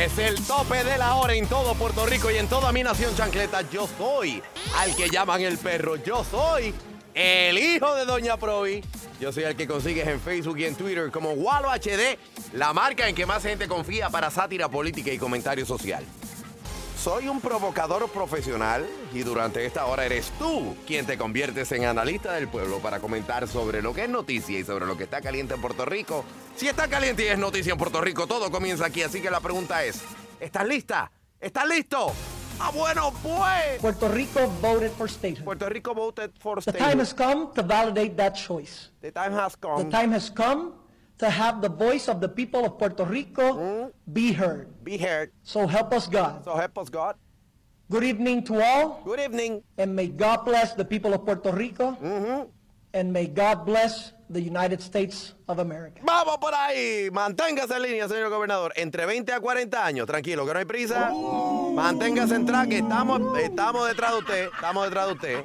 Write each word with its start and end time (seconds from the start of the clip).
Es 0.00 0.16
el 0.16 0.34
tope 0.46 0.82
de 0.82 0.96
la 0.96 1.16
hora 1.16 1.34
en 1.34 1.46
todo 1.46 1.74
Puerto 1.74 2.06
Rico 2.06 2.30
y 2.30 2.38
en 2.38 2.48
toda 2.48 2.72
mi 2.72 2.82
nación 2.82 3.14
chancleta. 3.14 3.60
Yo 3.70 3.86
soy 3.98 4.42
al 4.78 4.96
que 4.96 5.10
llaman 5.10 5.42
el 5.42 5.58
perro. 5.58 5.96
Yo 5.96 6.24
soy 6.24 6.72
el 7.12 7.58
hijo 7.58 7.94
de 7.94 8.06
Doña 8.06 8.38
Provi. 8.38 8.82
Yo 9.20 9.30
soy 9.30 9.42
el 9.42 9.56
que 9.56 9.68
consigues 9.68 10.08
en 10.08 10.18
Facebook 10.18 10.58
y 10.58 10.64
en 10.64 10.74
Twitter 10.74 11.10
como 11.10 11.32
Walo 11.32 11.68
HD, 11.68 12.16
la 12.54 12.72
marca 12.72 13.10
en 13.10 13.14
que 13.14 13.26
más 13.26 13.42
gente 13.42 13.68
confía 13.68 14.08
para 14.08 14.30
sátira 14.30 14.70
política 14.70 15.12
y 15.12 15.18
comentario 15.18 15.66
social. 15.66 16.02
Soy 17.02 17.28
un 17.28 17.40
provocador 17.40 18.06
profesional 18.10 18.86
y 19.14 19.20
durante 19.22 19.64
esta 19.64 19.86
hora 19.86 20.04
eres 20.04 20.30
tú 20.38 20.76
quien 20.86 21.06
te 21.06 21.16
conviertes 21.16 21.72
en 21.72 21.86
analista 21.86 22.32
del 22.34 22.48
pueblo 22.48 22.78
para 22.80 23.00
comentar 23.00 23.48
sobre 23.48 23.80
lo 23.80 23.94
que 23.94 24.04
es 24.04 24.10
noticia 24.10 24.58
y 24.58 24.64
sobre 24.64 24.84
lo 24.84 24.98
que 24.98 25.04
está 25.04 25.22
caliente 25.22 25.54
en 25.54 25.62
Puerto 25.62 25.86
Rico. 25.86 26.24
Si 26.56 26.68
está 26.68 26.88
caliente 26.88 27.24
y 27.24 27.28
es 27.28 27.38
noticia 27.38 27.72
en 27.72 27.78
Puerto 27.78 28.02
Rico, 28.02 28.26
todo 28.26 28.50
comienza 28.50 28.84
aquí, 28.84 29.02
así 29.02 29.22
que 29.22 29.30
la 29.30 29.40
pregunta 29.40 29.82
es, 29.82 30.02
¿estás 30.40 30.66
lista? 30.68 31.10
¿Estás 31.40 31.66
listo? 31.66 32.12
Ah, 32.58 32.70
bueno, 32.74 33.14
pues. 33.22 33.80
Puerto 33.80 34.06
Rico 34.08 34.46
voted 34.60 34.90
for 34.92 35.08
statehood. 35.08 35.44
Puerto 35.44 35.70
Rico 35.70 35.94
voted 35.94 36.30
for 36.38 36.62
The 36.62 36.70
state. 36.70 36.78
time 36.84 37.00
has 37.00 37.14
come 37.14 37.48
to 37.54 37.62
validate 37.62 38.14
that 38.16 38.34
choice. 38.34 38.90
The 39.00 39.10
time 39.10 39.32
has 39.34 39.54
The 39.54 39.60
come. 39.66 39.88
time 39.90 40.12
has 40.12 40.30
come 40.30 40.72
to 41.20 41.28
have 41.28 41.60
the 41.60 41.68
voice 41.68 42.08
of 42.08 42.20
the 42.20 42.28
people 42.28 42.64
of 42.64 42.78
Puerto 42.78 43.04
Rico 43.04 43.92
be 44.10 44.32
heard. 44.32 44.68
Be 44.82 44.96
heard. 44.96 45.30
So 45.44 45.66
help 45.66 45.92
us 45.92 46.08
God. 46.08 46.44
So 46.44 46.56
help 46.56 46.78
us 46.78 46.88
God. 46.88 47.14
Good 47.90 48.04
evening 48.04 48.44
to 48.44 48.62
all, 48.62 49.02
Good 49.04 49.20
evening. 49.20 49.62
and 49.76 49.94
may 49.94 50.06
God 50.06 50.44
bless 50.44 50.74
the 50.74 50.84
people 50.84 51.12
of 51.12 51.24
Puerto 51.26 51.50
Rico, 51.52 51.98
and 52.94 53.12
may 53.12 53.26
God 53.26 53.66
bless 53.66 54.12
the 54.30 54.40
United 54.40 54.80
States 54.80 55.34
of 55.48 55.58
America. 55.58 56.00
Vamos 56.04 56.38
por 56.38 56.54
ahí. 56.54 57.10
Manténgase 57.10 57.74
en 57.74 57.82
línea, 57.82 58.08
señor 58.08 58.30
gobernador. 58.30 58.72
Entre 58.76 59.04
20 59.06 59.32
a 59.32 59.40
40 59.40 59.84
años. 59.84 60.06
Tranquilo, 60.06 60.46
que 60.46 60.52
no 60.52 60.58
hay 60.60 60.64
prisa. 60.66 61.10
Manténgase 61.74 62.36
en 62.36 62.46
track. 62.46 62.70
Estamos, 62.72 63.38
estamos 63.40 63.88
detrás 63.88 64.12
de 64.12 64.18
usted. 64.18 64.48
Estamos 64.54 64.84
detrás 64.84 65.06
de 65.08 65.12
usted. 65.12 65.44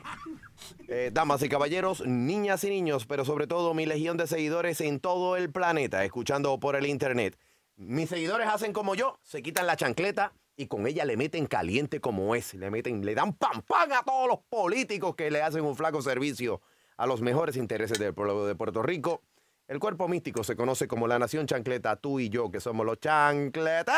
Eh, 0.87 1.11
damas 1.13 1.43
y 1.43 1.49
caballeros, 1.49 2.05
niñas 2.05 2.63
y 2.63 2.69
niños, 2.69 3.05
pero 3.05 3.25
sobre 3.25 3.47
todo 3.47 3.73
mi 3.73 3.85
legión 3.85 4.17
de 4.17 4.27
seguidores 4.27 4.81
en 4.81 4.99
todo 4.99 5.35
el 5.37 5.51
planeta, 5.51 6.03
escuchando 6.03 6.59
por 6.59 6.75
el 6.75 6.85
internet. 6.85 7.37
Mis 7.75 8.09
seguidores 8.09 8.47
hacen 8.47 8.73
como 8.73 8.95
yo, 8.95 9.19
se 9.21 9.41
quitan 9.41 9.67
la 9.67 9.75
chancleta 9.75 10.33
y 10.55 10.67
con 10.67 10.87
ella 10.87 11.05
le 11.05 11.17
meten 11.17 11.45
caliente 11.45 11.99
como 11.99 12.35
es. 12.35 12.53
Le 12.53 12.71
meten, 12.71 13.05
le 13.05 13.15
dan 13.15 13.33
pam 13.33 13.61
pam 13.61 13.91
a 13.91 14.03
todos 14.03 14.27
los 14.27 14.39
políticos 14.49 15.15
que 15.15 15.29
le 15.29 15.41
hacen 15.41 15.65
un 15.65 15.75
flaco 15.75 16.01
servicio 16.01 16.61
a 16.97 17.05
los 17.05 17.21
mejores 17.21 17.57
intereses 17.57 17.99
del 17.99 18.13
pueblo 18.13 18.45
de 18.45 18.55
Puerto 18.55 18.81
Rico. 18.81 19.21
El 19.67 19.79
cuerpo 19.79 20.07
místico 20.07 20.43
se 20.43 20.55
conoce 20.55 20.87
como 20.87 21.07
la 21.07 21.17
nación 21.17 21.47
chancleta, 21.47 21.95
tú 21.95 22.19
y 22.19 22.29
yo, 22.29 22.51
que 22.51 22.59
somos 22.59 22.85
los 22.85 22.99
chancleteros. 22.99 23.95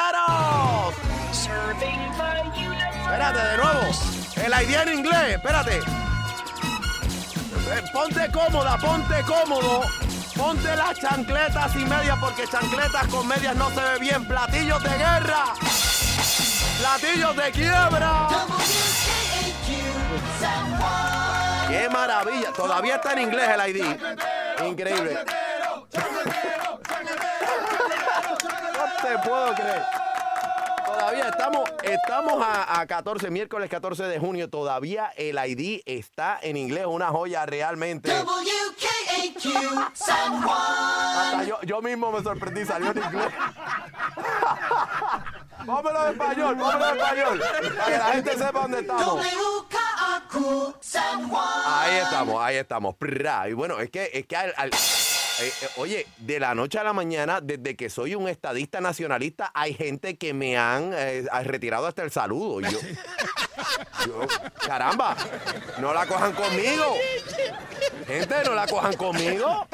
Espérate, 3.03 3.39
de 3.39 3.57
nuevo. 3.57 3.81
El 4.37 4.67
idea 4.67 4.83
en 4.83 4.99
inglés, 4.99 5.35
espérate. 5.35 5.79
Eh, 7.73 7.83
Ponte 7.91 8.31
cómoda, 8.31 8.77
ponte 8.77 9.21
cómodo. 9.23 9.81
Ponte 10.35 10.75
las 10.75 10.97
chancletas 10.99 11.75
y 11.75 11.85
medias 11.85 12.17
porque 12.19 12.47
chancletas 12.47 13.07
con 13.07 13.27
medias 13.27 13.55
no 13.55 13.69
se 13.69 13.81
ve 13.81 13.99
bien. 13.99 14.25
Platillos 14.27 14.81
de 14.83 14.89
guerra. 14.89 15.53
Platillos 16.79 17.35
de 17.35 17.51
quiebra. 17.51 18.27
¡Qué 21.67 21.89
maravilla! 21.89 22.51
Todavía 22.53 22.95
está 22.95 23.13
en 23.13 23.19
inglés 23.19 23.49
el 23.49 23.75
ID. 23.75 23.85
Increíble. 24.65 25.19
No 28.77 29.07
te 29.09 29.27
puedo 29.27 29.53
creer. 29.55 30.06
Todavía 30.99 31.29
estamos, 31.29 31.69
estamos 31.83 32.43
a, 32.43 32.79
a 32.81 32.87
14, 32.87 33.29
miércoles 33.29 33.69
14 33.69 34.03
de 34.03 34.19
junio. 34.19 34.49
Todavía 34.49 35.11
el 35.15 35.37
ID 35.37 35.81
está 35.85 36.39
en 36.41 36.57
inglés. 36.57 36.85
Una 36.87 37.07
joya 37.09 37.45
realmente. 37.45 38.11
Hasta 41.31 41.43
yo, 41.43 41.59
yo 41.63 41.81
mismo 41.81 42.11
me 42.11 42.23
sorprendí, 42.23 42.65
salió 42.65 42.91
en 42.91 42.97
inglés. 42.97 43.27
Póngalo 45.65 46.05
en 46.07 46.11
español, 46.13 46.57
póngalo 46.57 46.89
en 46.89 46.95
español. 46.97 47.41
Para 47.77 47.85
que 47.91 47.97
la 47.97 48.05
gente 48.13 48.37
sepa 48.37 48.59
dónde 48.61 48.79
estamos. 48.79 49.05
Ahí 51.65 51.95
estamos, 51.97 52.41
ahí 52.41 52.55
estamos. 52.57 52.95
Y 53.49 53.53
bueno, 53.53 53.79
es 53.79 53.89
que, 53.89 54.09
es 54.13 54.25
que 54.27 54.35
al- 54.37 54.53
al- 54.55 54.71
eh, 55.39 55.51
eh, 55.61 55.67
oye, 55.77 56.07
de 56.17 56.39
la 56.39 56.55
noche 56.55 56.79
a 56.79 56.83
la 56.83 56.93
mañana, 56.93 57.41
desde 57.41 57.75
que 57.75 57.89
soy 57.89 58.15
un 58.15 58.27
estadista 58.27 58.81
nacionalista, 58.81 59.51
hay 59.53 59.73
gente 59.73 60.17
que 60.17 60.33
me 60.33 60.57
han 60.57 60.91
eh, 60.93 61.25
retirado 61.43 61.85
hasta 61.85 62.03
el 62.03 62.11
saludo. 62.11 62.59
Yo, 64.05 64.21
caramba, 64.65 65.15
no 65.79 65.93
la 65.93 66.05
cojan 66.05 66.33
conmigo. 66.33 66.95
Gente, 68.07 68.35
no 68.45 68.53
la 68.55 68.67
cojan 68.67 68.95
conmigo. 68.95 69.67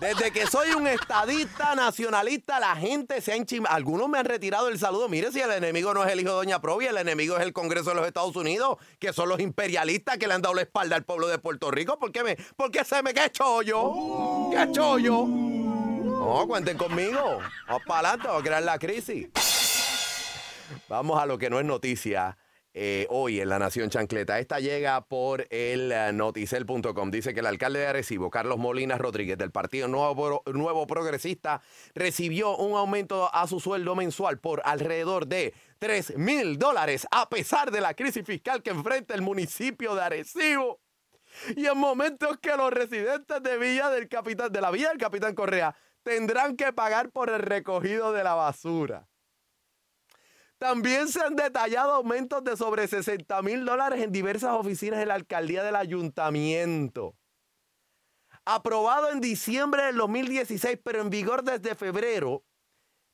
Desde 0.00 0.30
que 0.32 0.46
soy 0.46 0.70
un 0.70 0.86
estadista 0.86 1.74
nacionalista, 1.74 2.58
la 2.58 2.74
gente 2.74 3.20
se 3.20 3.32
ha 3.32 3.36
enchimado. 3.36 3.74
Algunos 3.76 4.08
me 4.08 4.18
han 4.18 4.24
retirado 4.24 4.68
el 4.68 4.78
saludo. 4.78 5.10
Mire, 5.10 5.30
si 5.30 5.40
el 5.40 5.50
enemigo 5.50 5.92
no 5.92 6.02
es 6.02 6.10
el 6.10 6.20
hijo 6.20 6.30
de 6.30 6.36
Doña 6.36 6.58
Provi, 6.58 6.86
el 6.86 6.96
enemigo 6.96 7.36
es 7.36 7.42
el 7.42 7.52
Congreso 7.52 7.90
de 7.90 7.96
los 7.96 8.06
Estados 8.06 8.34
Unidos, 8.34 8.78
que 8.98 9.12
son 9.12 9.28
los 9.28 9.40
imperialistas 9.40 10.16
que 10.16 10.26
le 10.26 10.32
han 10.32 10.40
dado 10.40 10.54
la 10.54 10.62
espalda 10.62 10.96
al 10.96 11.04
pueblo 11.04 11.28
de 11.28 11.38
Puerto 11.38 11.70
Rico. 11.70 11.98
¿Por 11.98 12.12
qué, 12.12 12.24
me, 12.24 12.36
por 12.56 12.70
qué 12.70 12.82
se 12.82 13.02
me 13.02 13.12
qué 13.12 13.30
chollo? 13.30 13.92
¿Qué 14.50 14.72
chollo? 14.72 15.26
No, 15.26 16.46
cuenten 16.48 16.78
conmigo. 16.78 17.40
Vamos 17.66 17.82
para 17.86 18.08
adelante, 18.08 18.26
vamos 18.28 18.40
a 18.40 18.46
crear 18.46 18.62
la 18.62 18.78
crisis. 18.78 19.28
Vamos 20.88 21.20
a 21.22 21.26
lo 21.26 21.36
que 21.36 21.50
no 21.50 21.58
es 21.58 21.66
noticia. 21.66 22.38
Eh, 22.72 23.06
hoy 23.10 23.40
en 23.40 23.48
la 23.48 23.58
Nación 23.58 23.90
Chancleta. 23.90 24.38
Esta 24.38 24.60
llega 24.60 25.00
por 25.00 25.46
el 25.50 25.90
eh, 25.90 26.12
noticel.com. 26.12 27.10
Dice 27.10 27.34
que 27.34 27.40
el 27.40 27.46
alcalde 27.46 27.80
de 27.80 27.86
Arecibo, 27.88 28.30
Carlos 28.30 28.58
Molina 28.58 28.96
Rodríguez, 28.96 29.36
del 29.36 29.50
Partido 29.50 29.88
Nuevo, 29.88 30.86
Progresista, 30.86 31.62
recibió 31.94 32.56
un 32.56 32.76
aumento 32.76 33.34
a 33.34 33.46
su 33.48 33.58
sueldo 33.58 33.96
mensual 33.96 34.38
por 34.38 34.62
alrededor 34.64 35.26
de 35.26 35.52
3 35.80 36.16
mil 36.16 36.58
dólares, 36.58 37.06
a 37.10 37.28
pesar 37.28 37.70
de 37.72 37.80
la 37.80 37.94
crisis 37.94 38.24
fiscal 38.24 38.62
que 38.62 38.70
enfrenta 38.70 39.14
el 39.14 39.22
municipio 39.22 39.94
de 39.94 40.02
Arecibo. 40.02 40.80
Y 41.56 41.66
en 41.66 41.78
momentos 41.78 42.38
que 42.38 42.56
los 42.56 42.70
residentes 42.72 43.42
de 43.42 43.58
Villa 43.58 43.90
del 43.90 44.08
Capitán, 44.08 44.52
de 44.52 44.60
la 44.60 44.70
Villa 44.70 44.90
del 44.90 44.98
Capitán 44.98 45.34
Correa 45.34 45.74
tendrán 46.02 46.56
que 46.56 46.72
pagar 46.72 47.10
por 47.10 47.30
el 47.30 47.40
recogido 47.40 48.12
de 48.12 48.24
la 48.24 48.34
basura. 48.34 49.09
También 50.60 51.08
se 51.08 51.22
han 51.22 51.36
detallado 51.36 51.94
aumentos 51.94 52.44
de 52.44 52.54
sobre 52.54 52.86
60 52.86 53.40
mil 53.40 53.64
dólares 53.64 54.02
en 54.02 54.12
diversas 54.12 54.52
oficinas 54.52 54.98
de 54.98 55.06
la 55.06 55.14
alcaldía 55.14 55.62
del 55.62 55.74
ayuntamiento. 55.74 57.16
Aprobado 58.44 59.10
en 59.10 59.22
diciembre 59.22 59.84
del 59.84 59.96
2016, 59.96 60.78
pero 60.84 61.00
en 61.00 61.08
vigor 61.08 61.44
desde 61.44 61.74
febrero, 61.74 62.44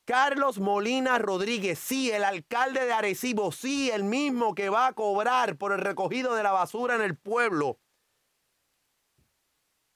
Carlos 0.04 0.58
Molina 0.58 1.18
Rodríguez, 1.18 1.78
sí, 1.78 2.10
el 2.10 2.24
alcalde 2.24 2.84
de 2.84 2.92
Arecibo, 2.92 3.52
sí, 3.52 3.92
el 3.92 4.02
mismo 4.02 4.56
que 4.56 4.68
va 4.68 4.88
a 4.88 4.92
cobrar 4.92 5.56
por 5.56 5.70
el 5.70 5.78
recogido 5.78 6.34
de 6.34 6.42
la 6.42 6.50
basura 6.50 6.96
en 6.96 7.02
el 7.02 7.16
pueblo, 7.16 7.78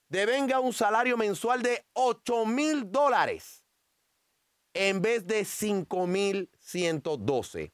devenga 0.09 0.61
un 0.61 0.73
salario 0.73 1.17
mensual 1.17 1.63
de 1.63 1.85
8 1.95 2.47
mil 2.47 2.93
dólares 2.93 3.60
en 4.75 5.03
vez 5.03 5.27
de 5.27 5.41
5.112. 5.43 7.73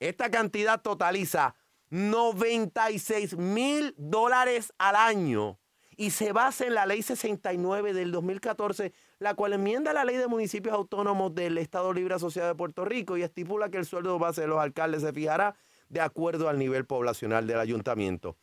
Esta 0.00 0.30
cantidad 0.30 0.80
totaliza 0.80 1.54
96 1.90 3.36
mil 3.36 3.94
dólares 3.98 4.72
al 4.78 4.96
año 4.96 5.58
y 5.96 6.10
se 6.10 6.32
basa 6.32 6.66
en 6.66 6.74
la 6.74 6.86
ley 6.86 7.02
69 7.02 7.92
del 7.92 8.10
2014, 8.10 8.92
la 9.18 9.34
cual 9.34 9.52
enmienda 9.52 9.92
la 9.92 10.04
ley 10.04 10.16
de 10.16 10.26
municipios 10.26 10.74
autónomos 10.74 11.34
del 11.34 11.58
Estado 11.58 11.92
Libre 11.92 12.14
Asociado 12.14 12.48
de 12.48 12.54
Puerto 12.54 12.84
Rico 12.84 13.16
y 13.16 13.22
estipula 13.22 13.70
que 13.70 13.78
el 13.78 13.84
sueldo 13.84 14.18
base 14.18 14.40
de 14.40 14.46
los 14.46 14.58
alcaldes 14.58 15.02
se 15.02 15.12
fijará 15.12 15.54
de 15.88 16.00
acuerdo 16.00 16.48
al 16.48 16.58
nivel 16.58 16.86
poblacional 16.86 17.46
del 17.46 17.60
ayuntamiento. 17.60 18.36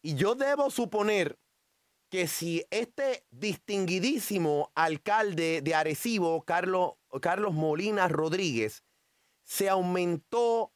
Y 0.00 0.14
yo 0.14 0.34
debo 0.34 0.70
suponer 0.70 1.38
que 2.08 2.28
si 2.28 2.64
este 2.70 3.24
distinguidísimo 3.30 4.70
alcalde 4.74 5.60
de 5.62 5.74
Arecibo, 5.74 6.42
Carlos, 6.44 6.94
Carlos 7.20 7.52
Molina 7.54 8.08
Rodríguez, 8.08 8.84
se 9.42 9.68
aumentó, 9.68 10.72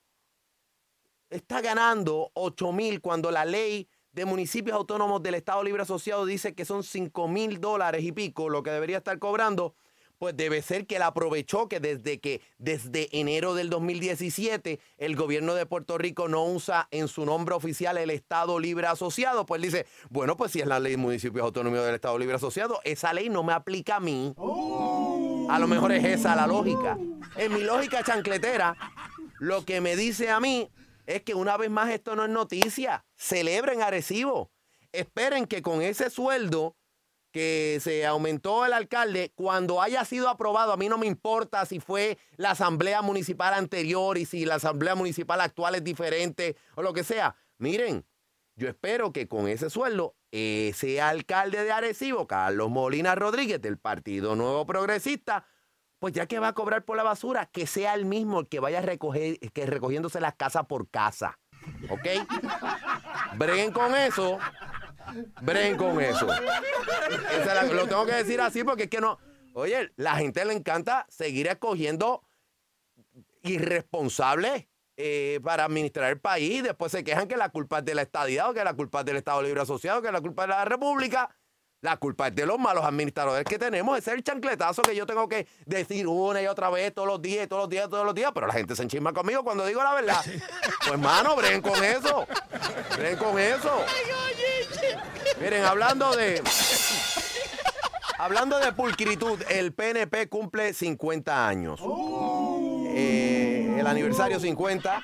está 1.29 1.61
ganando 1.61 2.31
8 2.35 2.73
mil 2.73 3.01
cuando 3.01 3.31
la 3.31 3.45
ley 3.45 3.89
de 4.13 4.25
municipios 4.25 4.77
autónomos 4.77 5.23
del 5.23 5.35
Estado 5.35 5.63
Libre 5.63 5.83
Asociado 5.83 6.27
dice 6.27 6.55
que 6.55 6.65
son 6.65 6.83
5 6.83 7.29
mil 7.29 7.61
dólares 7.61 8.05
y 8.05 8.13
pico 8.13 8.49
lo 8.49 8.63
que 8.63 8.71
debería 8.71 8.99
estar 8.99 9.19
cobrando, 9.19 9.75
pues 10.21 10.37
debe 10.37 10.61
ser 10.61 10.87
que 10.87 10.97
él 10.97 11.03
aprovechó 11.03 11.67
que 11.67 11.81
desde 11.81 12.21
que 12.21 12.43
desde 12.59 13.09
enero 13.19 13.55
del 13.55 13.71
2017 13.71 14.79
el 14.99 15.17
gobierno 15.17 15.55
de 15.55 15.65
Puerto 15.65 15.97
Rico 15.97 16.29
no 16.29 16.45
usa 16.45 16.89
en 16.91 17.09
su 17.09 17.25
nombre 17.25 17.55
oficial 17.55 17.97
el 17.97 18.11
Estado 18.11 18.61
Libre 18.61 18.87
Asociado, 18.87 19.47
pues 19.47 19.63
dice, 19.63 19.87
bueno, 20.11 20.37
pues 20.37 20.53
si 20.53 20.61
es 20.61 20.67
la 20.67 20.79
ley 20.79 20.93
de 20.93 20.99
municipios 20.99 21.43
autónomos 21.43 21.83
del 21.87 21.95
Estado 21.95 22.19
Libre 22.19 22.37
Asociado, 22.37 22.83
esa 22.85 23.15
ley 23.15 23.31
no 23.31 23.43
me 23.43 23.55
aplica 23.55 23.97
a 23.97 24.01
mí. 24.01 24.35
A 25.49 25.59
lo 25.59 25.67
mejor 25.67 25.91
es 25.91 26.05
esa 26.05 26.37
la 26.37 26.47
lógica. 26.47 26.99
En 27.37 27.55
mi 27.55 27.63
lógica 27.63 28.05
chancletera, 28.05 28.77
lo 29.39 29.65
que 29.65 29.81
me 29.81 29.97
dice 29.97 30.29
a 30.29 30.39
mí 30.39 30.71
es 31.07 31.23
que 31.23 31.33
una 31.33 31.57
vez 31.57 31.71
más 31.71 31.89
esto 31.89 32.15
no 32.15 32.25
es 32.25 32.31
noticia. 32.31 33.07
Celebren 33.17 33.81
Arecibo. 33.81 34.51
Esperen 34.93 35.47
que 35.47 35.63
con 35.63 35.81
ese 35.81 36.11
sueldo 36.11 36.77
que 37.31 37.79
se 37.81 38.07
aumentó 38.07 38.65
el 38.67 38.73
alcalde, 38.73 39.33
cuando 39.35 39.81
haya 39.81 40.05
sido 40.05 40.29
aprobado, 40.29 40.73
a 40.73 40.77
mí 40.77 40.89
no 40.89 40.99
me 40.99 41.07
importa 41.07 41.65
si 41.67 41.81
fue 41.81 42.19
la 42.37 42.53
asamblea 42.53 43.03
municipal 43.03 43.55
anterior 43.55 44.19
y 44.19 44.27
si 44.27 44.45
la 44.45 44.57
asamblea 44.57 44.95
municipal 44.95 45.41
actual 45.41 45.77
es 45.77 45.85
diferente 45.85 46.57
o 46.75 46.83
lo 46.83 46.93
que 46.93 47.05
sea. 47.05 47.37
Miren, 47.59 48.05
yo 48.57 48.69
espero 48.69 49.13
que 49.13 49.29
con 49.29 49.49
ese 49.49 49.71
sueldo, 49.71 50.17
ese 50.31 51.01
alcalde 51.01 51.65
de 51.65 51.73
Arecibo, 51.73 52.27
Carlos 52.27 52.71
Molina 52.71 53.15
Rodríguez, 53.15 53.61
del 53.61 53.79
Partido 53.79 54.37
Nuevo 54.37 54.67
Progresista, 54.67 55.47
pues 55.99 56.15
ya 56.15 56.27
que 56.27 56.39
va 56.39 56.49
a 56.49 56.55
cobrar 56.55 56.85
por 56.85 56.97
la 56.97 57.03
basura, 57.03 57.47
que 57.47 57.67
sea 57.67 57.95
el 57.95 58.07
mismo 58.07 58.41
el 58.41 58.49
que 58.49 58.61
vaya 58.61 58.79
a 58.79 58.83
recoger, 58.83 59.39
que 59.39 59.67
recogiéndose 59.67 60.21
las 60.21 60.35
casas 60.35 60.67
por 60.67 60.89
casa. 60.89 61.39
¿Ok? 61.91 62.07
Breguen 63.37 63.71
con 63.71 63.95
eso. 63.95 64.39
Breguen 65.43 65.77
con 65.77 66.01
eso. 66.01 66.27
La- 66.27 67.63
lo 67.65 67.87
tengo 67.87 68.07
que 68.07 68.13
decir 68.15 68.41
así 68.41 68.65
porque 68.65 68.85
es 68.85 68.91
que 68.91 69.01
no. 69.01 69.19
Oye, 69.55 69.91
la 69.97 70.15
gente 70.17 70.45
le 70.45 70.55
encanta 70.55 71.07
seguir 71.09 71.47
escogiendo 71.49 72.23
irresponsables 73.43 74.67
eh, 74.97 75.41
para 75.43 75.65
administrar 75.65 76.11
el 76.11 76.21
país. 76.21 76.63
Después 76.63 76.93
se 76.93 77.03
quejan 77.05 77.27
que 77.27 77.37
la 77.37 77.49
culpa 77.49 77.79
es 77.79 77.85
de 77.85 77.95
la 77.95 78.03
estadidad 78.03 78.51
o 78.51 78.55
que 78.55 78.63
la 78.65 78.75
culpa 78.75 79.01
es 79.01 79.07
del 79.07 79.17
Estado 79.17 79.43
Libre 79.43 79.61
Asociado, 79.63 80.03
que 80.03 80.13
la 80.13 80.21
culpa 80.21 80.43
es 80.43 80.49
de 80.49 80.55
la 80.55 80.65
República. 80.65 81.31
La 81.83 81.97
culpa 81.97 82.29
es 82.29 82.35
de 82.35 82.45
los 82.45 82.59
malos 82.59 82.85
administradores 82.85 83.45
que 83.47 83.59
tenemos. 83.59 83.97
Ese 83.97 84.11
es 84.11 84.17
el 84.19 84.23
chancletazo 84.23 84.83
que 84.83 84.95
yo 84.95 85.07
tengo 85.07 85.27
que 85.29 85.47
decir 85.65 86.07
una 86.07 86.43
y 86.43 86.47
otra 86.47 86.69
vez, 86.69 86.93
todos 86.93 87.09
los 87.09 87.23
días, 87.23 87.49
todos 87.49 87.63
los 87.63 87.71
días, 87.71 87.89
todos 87.89 88.05
los 88.05 88.15
días. 88.15 88.33
Pero 88.35 88.47
la 88.47 88.53
gente 88.53 88.77
se 88.77 88.83
enchisma 88.83 89.15
conmigo 89.15 89.43
cuando 89.43 89.65
digo 89.65 89.83
la 89.83 89.95
verdad. 89.95 90.23
Pues, 90.87 90.99
mano, 90.99 91.37
breguen 91.37 91.63
con 91.63 91.83
eso. 91.85 92.27
Breguen 92.97 93.17
con 93.19 93.39
eso. 93.39 93.85
Miren, 95.41 95.65
hablando 95.65 96.15
de. 96.17 96.43
Hablando 98.19 98.59
de 98.59 98.73
pulcritud, 98.73 99.41
el 99.49 99.73
PNP 99.73 100.29
cumple 100.29 100.75
50 100.75 101.49
años. 101.49 101.81
Eh, 102.89 103.77
el 103.79 103.87
aniversario 103.87 104.39
50. 104.41 105.03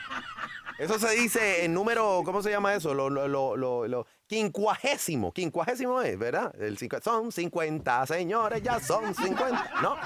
Eso 0.79 0.99
se 0.99 1.11
dice 1.11 1.65
en 1.65 1.73
número, 1.73 2.23
¿cómo 2.25 2.43
se 2.43 2.51
llama 2.51 2.75
eso? 2.75 2.93
Lo, 2.93 3.09
lo, 3.09 3.29
lo, 3.29 3.57
lo, 3.57 3.87
lo- 3.89 4.07
quincuagésimo. 4.27 5.33
Quincuagésimo 5.33 6.03
es, 6.03 6.19
¿verdad? 6.19 6.53
El 6.61 6.77
cincu- 6.79 7.01
son 7.03 7.31
50, 7.33 8.07
señores, 8.07 8.63
ya 8.63 8.81
son 8.81 9.15
50. 9.15 9.71
¿No? 9.83 9.97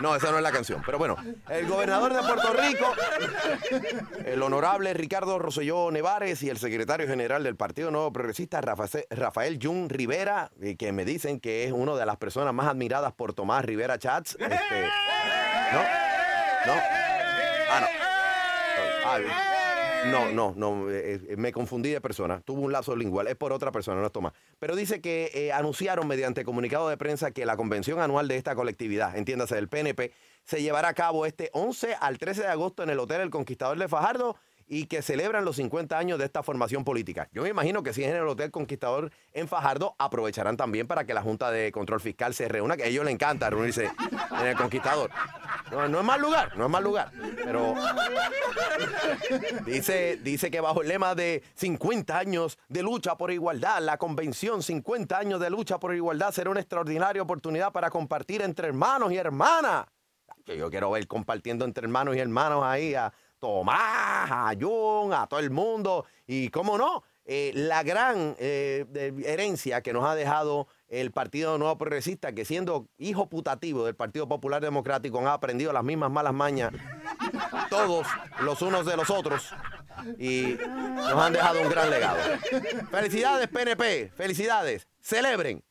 No, 0.00 0.14
esa 0.14 0.30
no 0.30 0.36
es 0.36 0.42
la 0.42 0.52
canción. 0.52 0.82
Pero 0.84 0.98
bueno, 0.98 1.16
el 1.48 1.66
gobernador 1.66 2.12
de 2.14 2.20
Puerto 2.20 2.52
Rico, 2.52 2.92
el 4.24 4.42
honorable 4.42 4.94
Ricardo 4.94 5.38
Rosselló 5.38 5.90
Nevares 5.90 6.42
y 6.42 6.50
el 6.50 6.58
secretario 6.58 7.06
general 7.08 7.42
del 7.42 7.56
Partido 7.56 7.90
Nuevo 7.90 8.12
Progresista, 8.12 8.60
Rafa- 8.60 9.02
Rafael 9.10 9.58
Jun 9.60 9.88
Rivera, 9.88 10.50
eh, 10.62 10.76
que 10.76 10.92
me 10.92 11.04
dicen 11.04 11.40
que 11.40 11.64
es 11.64 11.72
una 11.72 11.94
de 11.96 12.06
las 12.06 12.16
personas 12.16 12.54
más 12.54 12.68
admiradas 12.68 13.12
por 13.12 13.32
Tomás 13.32 13.64
Rivera 13.64 13.98
Chats. 13.98 14.36
Este, 14.38 14.82
¿No? 15.72 15.80
¿No? 16.66 16.80
Ah, 17.70 17.80
no. 19.20 19.57
No, 20.10 20.32
no, 20.32 20.54
no, 20.56 20.90
eh, 20.90 21.20
eh, 21.28 21.36
me 21.36 21.52
confundí 21.52 21.90
de 21.90 22.00
persona. 22.00 22.40
Tuvo 22.40 22.62
un 22.62 22.72
lazo 22.72 22.96
lingual, 22.96 23.28
es 23.28 23.36
por 23.36 23.52
otra 23.52 23.70
persona, 23.72 24.00
no 24.00 24.06
es 24.06 24.12
Tomás. 24.12 24.32
Pero 24.58 24.76
dice 24.76 25.00
que 25.00 25.30
eh, 25.34 25.52
anunciaron 25.52 26.06
mediante 26.06 26.44
comunicado 26.44 26.88
de 26.88 26.96
prensa 26.96 27.30
que 27.30 27.46
la 27.46 27.56
convención 27.56 28.00
anual 28.00 28.28
de 28.28 28.36
esta 28.36 28.54
colectividad, 28.54 29.16
entiéndase 29.16 29.54
del 29.54 29.68
PNP, 29.68 30.12
se 30.44 30.62
llevará 30.62 30.88
a 30.88 30.94
cabo 30.94 31.26
este 31.26 31.50
11 31.52 31.96
al 32.00 32.18
13 32.18 32.42
de 32.42 32.48
agosto 32.48 32.82
en 32.82 32.90
el 32.90 32.98
Hotel 32.98 33.20
El 33.20 33.30
Conquistador 33.30 33.78
de 33.78 33.88
Fajardo 33.88 34.36
y 34.68 34.86
que 34.86 35.02
celebran 35.02 35.44
los 35.44 35.56
50 35.56 35.98
años 35.98 36.18
de 36.18 36.26
esta 36.26 36.42
formación 36.42 36.84
política. 36.84 37.28
Yo 37.32 37.42
me 37.42 37.48
imagino 37.48 37.82
que 37.82 37.94
si 37.94 38.04
es 38.04 38.10
en 38.10 38.16
el 38.16 38.28
Hotel 38.28 38.50
Conquistador 38.50 39.10
en 39.32 39.48
Fajardo, 39.48 39.94
aprovecharán 39.98 40.56
también 40.56 40.86
para 40.86 41.04
que 41.04 41.14
la 41.14 41.22
Junta 41.22 41.50
de 41.50 41.72
Control 41.72 42.00
Fiscal 42.00 42.34
se 42.34 42.48
reúna, 42.48 42.76
que 42.76 42.84
a 42.84 42.86
ellos 42.86 43.04
les 43.04 43.14
encanta 43.14 43.48
reunirse 43.48 43.90
en 44.40 44.46
el 44.46 44.56
Conquistador. 44.56 45.10
No, 45.70 45.84
es 45.84 46.04
mal 46.04 46.20
lugar, 46.20 46.56
no 46.56 46.66
es 46.66 46.70
mal 46.70 46.84
lugar, 46.84 47.10
pero 47.44 47.74
Dice, 49.66 50.18
dice 50.22 50.50
que 50.50 50.60
bajo 50.60 50.82
el 50.82 50.88
lema 50.88 51.14
de 51.14 51.42
50 51.54 52.18
años 52.18 52.58
de 52.68 52.82
lucha 52.82 53.16
por 53.16 53.30
igualdad, 53.30 53.80
la 53.80 53.96
convención 53.98 54.62
50 54.62 55.18
años 55.18 55.40
de 55.40 55.50
lucha 55.50 55.78
por 55.78 55.94
igualdad 55.94 56.32
será 56.32 56.50
una 56.50 56.60
extraordinaria 56.60 57.22
oportunidad 57.22 57.72
para 57.72 57.90
compartir 57.90 58.42
entre 58.42 58.68
hermanos 58.68 59.12
y 59.12 59.16
hermanas. 59.16 59.86
Yo 60.46 60.70
quiero 60.70 60.90
ver 60.90 61.06
compartiendo 61.06 61.64
entre 61.64 61.84
hermanos 61.84 62.16
y 62.16 62.20
hermanos 62.20 62.64
ahí 62.64 62.94
a 62.94 63.12
Tomás, 63.38 64.30
a 64.30 64.52
Jun, 64.58 65.12
a 65.12 65.26
todo 65.26 65.40
el 65.40 65.50
mundo. 65.50 66.04
Y 66.26 66.48
cómo 66.50 66.76
no, 66.78 67.02
eh, 67.24 67.52
la 67.54 67.82
gran 67.82 68.36
eh, 68.38 68.86
herencia 69.24 69.82
que 69.82 69.92
nos 69.92 70.04
ha 70.04 70.14
dejado 70.14 70.66
el 70.88 71.10
Partido 71.10 71.58
Nuevo 71.58 71.76
Progresista, 71.76 72.32
que 72.32 72.44
siendo 72.44 72.88
hijo 72.96 73.28
putativo 73.28 73.84
del 73.84 73.94
Partido 73.94 74.26
Popular 74.28 74.62
Democrático, 74.62 75.18
han 75.18 75.26
aprendido 75.26 75.72
las 75.72 75.84
mismas 75.84 76.10
malas 76.10 76.32
mañas 76.32 76.72
todos 77.68 78.06
los 78.40 78.62
unos 78.62 78.86
de 78.86 78.96
los 78.96 79.10
otros 79.10 79.52
y 80.18 80.56
nos 80.96 81.14
han 81.14 81.32
dejado 81.32 81.60
un 81.60 81.68
gran 81.68 81.90
legado. 81.90 82.18
Felicidades, 82.90 83.48
PNP, 83.48 84.12
felicidades. 84.16 84.88
Celebren. 85.00 85.62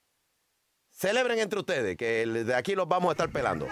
Celebren 0.91 1.39
entre 1.39 1.59
ustedes, 1.59 1.95
que 1.95 2.25
de 2.25 2.55
aquí 2.55 2.75
los 2.75 2.87
vamos 2.87 3.09
a 3.09 3.11
estar 3.11 3.29
pelando. 3.31 3.67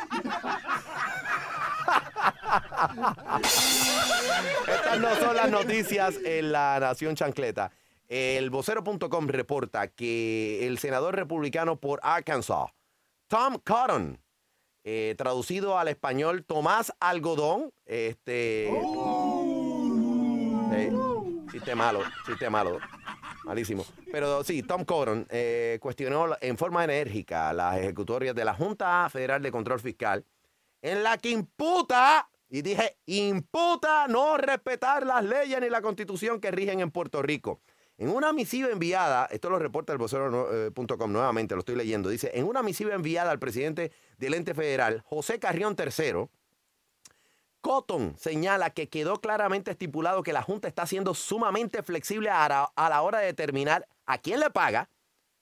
Estas 4.68 5.00
no 5.00 5.16
son 5.16 5.36
las 5.36 5.50
noticias 5.50 6.16
en 6.24 6.52
la 6.52 6.80
Nación 6.80 7.16
Chancleta. 7.16 7.72
El 8.08 8.50
vocero.com 8.50 9.28
reporta 9.28 9.88
que 9.88 10.68
el 10.68 10.78
senador 10.78 11.16
republicano 11.16 11.80
por 11.80 12.00
Arkansas, 12.04 12.72
Tom 13.28 13.58
Cotton, 13.64 14.20
eh, 14.84 15.16
traducido 15.18 15.80
al 15.80 15.88
español 15.88 16.46
Tomás 16.46 16.94
Algodón, 17.00 17.72
este... 17.86 18.70
eh, 20.74 20.92
chiste 21.52 21.74
malo, 21.74 22.02
chiste 22.28 22.50
malo. 22.50 22.78
Malísimo. 23.46 23.86
Pero 24.12 24.44
sí, 24.44 24.64
Tom 24.64 24.86
Cotton 24.86 25.28
eh, 25.30 25.78
cuestionó 25.82 26.36
en 26.42 26.58
forma 26.58 26.84
enérgica 26.84 27.54
las 27.54 27.78
ejecutorias 27.78 28.36
de 28.36 28.46
la 28.46 28.54
Junta 28.54 29.08
Federal 29.10 29.42
de 29.42 29.52
Control 29.52 29.80
Fiscal, 29.80 30.26
en 30.82 31.04
la 31.04 31.18
que 31.18 31.30
imputa, 31.30 32.30
y 32.50 32.62
dije, 32.62 32.98
imputa 33.06 34.08
no 34.08 34.38
respetar 34.38 35.06
las 35.06 35.24
leyes 35.24 35.60
ni 35.62 35.70
la 35.70 35.82
constitución 35.82 36.40
que 36.40 36.52
rigen 36.52 36.80
en 36.80 36.92
Puerto 36.92 37.22
Rico. 37.22 37.62
En 37.98 38.10
una 38.10 38.34
misiva 38.34 38.70
enviada, 38.70 39.26
esto 39.32 39.50
lo 39.50 39.58
reporta 39.58 39.94
el 39.94 39.98
vocero.com 39.98 41.12
nuevamente, 41.12 41.56
lo 41.56 41.60
estoy 41.60 41.76
leyendo, 41.76 42.10
dice, 42.10 42.32
en 42.34 42.46
una 42.46 42.62
misiva 42.62 42.94
enviada 42.94 43.32
al 43.32 43.40
presidente 43.40 43.92
del 44.18 44.34
ente 44.34 44.54
federal, 44.54 45.02
José 45.06 45.40
Carrión 45.40 45.78
III, 45.80 46.28
Cotton 47.62 48.16
señala 48.18 48.70
que 48.70 48.90
quedó 48.90 49.22
claramente 49.22 49.72
estipulado 49.72 50.24
que 50.24 50.34
la 50.34 50.44
Junta 50.44 50.68
está 50.68 50.86
siendo 50.86 51.16
sumamente 51.16 51.82
flexible 51.84 52.30
a 52.30 52.70
la 52.76 53.02
hora 53.02 53.20
de 53.20 53.28
determinar 53.28 53.88
a 54.06 54.18
quién 54.20 54.40
le 54.40 54.52
paga 54.52 54.90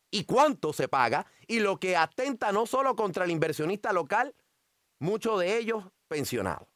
y 0.10 0.25
cuánto 0.25 0.74
se 0.74 0.88
paga, 0.88 1.25
y 1.48 1.60
lo 1.60 1.79
que 1.79 1.98
atenta 1.98 2.51
no 2.51 2.67
solo 2.67 2.95
contra 2.95 3.25
el 3.25 3.31
inversionista 3.31 3.91
local, 3.91 4.36
muchos 5.00 5.39
de 5.39 5.57
ellos 5.57 5.86
pensionados. 6.07 6.73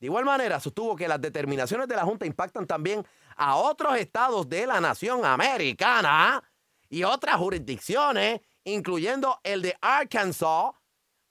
De 0.00 0.06
igual 0.06 0.24
manera, 0.24 0.60
sostuvo 0.60 0.94
que 0.94 1.08
las 1.08 1.20
determinaciones 1.20 1.88
de 1.88 1.96
la 1.96 2.04
Junta 2.04 2.26
impactan 2.26 2.66
también 2.66 3.04
a 3.36 3.56
otros 3.56 3.96
estados 3.96 4.48
de 4.48 4.66
la 4.66 4.80
nación 4.80 5.24
americana 5.24 6.42
y 6.88 7.02
otras 7.02 7.36
jurisdicciones, 7.36 8.40
incluyendo 8.64 9.40
el 9.42 9.62
de 9.62 9.76
Arkansas, 9.80 10.72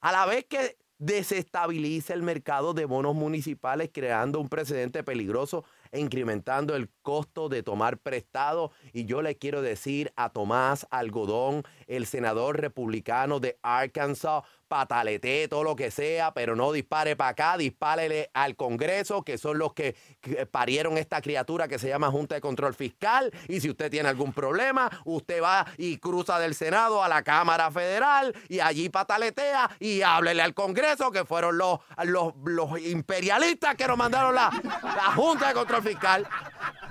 a 0.01 0.11
la 0.11 0.25
vez 0.25 0.45
que 0.45 0.77
desestabiliza 0.99 2.13
el 2.13 2.23
mercado 2.23 2.73
de 2.73 2.85
bonos 2.85 3.15
municipales, 3.15 3.89
creando 3.93 4.39
un 4.39 4.49
precedente 4.49 5.03
peligroso 5.03 5.63
e 5.91 5.99
incrementando 5.99 6.75
el 6.75 6.89
costo 7.01 7.49
de 7.49 7.63
tomar 7.63 7.99
prestado. 7.99 8.71
Y 8.93 9.05
yo 9.05 9.21
le 9.21 9.37
quiero 9.37 9.61
decir 9.61 10.11
a 10.15 10.29
Tomás 10.29 10.87
Algodón, 10.89 11.63
el 11.85 12.05
senador 12.05 12.59
republicano 12.59 13.39
de 13.39 13.59
Arkansas, 13.61 14.43
patalete, 14.67 15.47
todo 15.47 15.63
lo 15.63 15.75
que 15.75 15.91
sea, 15.91 16.33
pero 16.33 16.55
no 16.55 16.71
dispare 16.71 17.15
para 17.15 17.31
acá, 17.31 17.57
dispárele 17.57 18.29
al 18.33 18.55
Congreso, 18.55 19.23
que 19.23 19.37
son 19.37 19.57
los 19.57 19.73
que, 19.73 19.95
que 20.21 20.45
parieron 20.45 20.97
esta 20.97 21.21
criatura 21.21 21.67
que 21.67 21.79
se 21.79 21.89
llama 21.89 22.11
Junta 22.11 22.35
de 22.35 22.41
Control 22.41 22.73
Fiscal. 22.73 23.31
Y 23.47 23.59
si 23.59 23.69
usted 23.69 23.89
tiene 23.89 24.09
algún 24.09 24.33
problema, 24.33 24.89
usted 25.05 25.41
va 25.41 25.65
y 25.77 25.97
cruza 25.97 26.39
del 26.39 26.55
Senado 26.55 27.03
a 27.03 27.07
la 27.07 27.23
Cámara 27.23 27.71
Federal 27.71 28.35
y 28.49 28.59
allí 28.59 28.89
pataletea 28.89 29.69
y 29.79 30.01
háblele 30.01 30.41
al 30.41 30.53
Congreso, 30.53 31.11
que 31.11 31.25
fueron 31.25 31.57
los, 31.57 31.79
los, 32.03 32.33
los 32.43 32.79
imperialistas 32.79 33.75
que 33.75 33.87
nos 33.87 33.97
mandaron 33.97 34.35
la, 34.35 34.51
la 34.63 35.13
Junta 35.15 35.49
de 35.49 35.53
Control 35.53 35.83
Fiscal. 35.83 36.27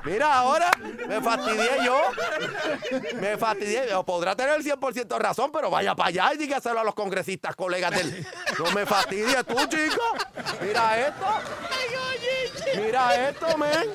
Mira, 0.07 0.35
ahora 0.35 0.71
me 1.09 1.21
fastidié 1.21 1.85
yo. 1.85 2.01
Me 3.21 3.37
fastidié. 3.37 3.89
Yo 3.91 4.05
podrá 4.05 4.37
tener 4.37 4.55
el 4.55 4.65
100% 4.65 5.19
razón, 5.19 5.51
pero 5.53 5.69
vaya 5.69 5.97
para 5.97 6.11
allá 6.11 6.35
y 6.35 6.39
dígaselo 6.39 6.79
a 6.79 6.85
los 6.85 6.95
congresistas, 6.95 7.57
colegas 7.57 7.91
del. 7.91 8.25
No 8.57 8.71
me 8.71 8.87
fastidies 8.87 9.45
tú, 9.45 9.57
chico. 9.67 10.03
Mira 10.63 11.09
esto. 11.09 11.27
Mira 12.77 13.29
esto, 13.29 13.59
men. 13.59 13.93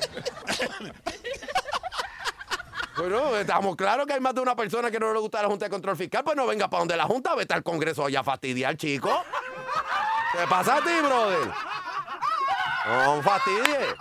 Bueno, 2.98 3.34
estamos 3.36 3.74
claros 3.74 4.06
que 4.06 4.12
hay 4.12 4.20
más 4.20 4.34
de 4.34 4.42
una 4.42 4.54
persona 4.54 4.90
que 4.90 5.00
no 5.00 5.14
le 5.14 5.18
gusta 5.18 5.40
la 5.40 5.48
Junta 5.48 5.64
de 5.64 5.70
Control 5.70 5.96
Fiscal, 5.96 6.22
pues 6.22 6.36
no 6.36 6.46
venga 6.46 6.68
para 6.68 6.80
donde 6.80 6.94
la 6.94 7.04
Junta, 7.04 7.34
vete 7.34 7.54
al 7.54 7.62
Congreso 7.62 8.04
allá 8.04 8.20
a 8.20 8.24
fastidiar, 8.24 8.76
chico. 8.76 9.24
¿Qué 10.32 10.46
pasa 10.46 10.76
a 10.76 10.80
ti, 10.82 10.92
brother? 11.00 11.50
No 12.86 13.22
fastidie. 13.22 13.96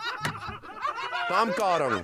Tom 1.31 1.53
Cotton. 1.53 2.03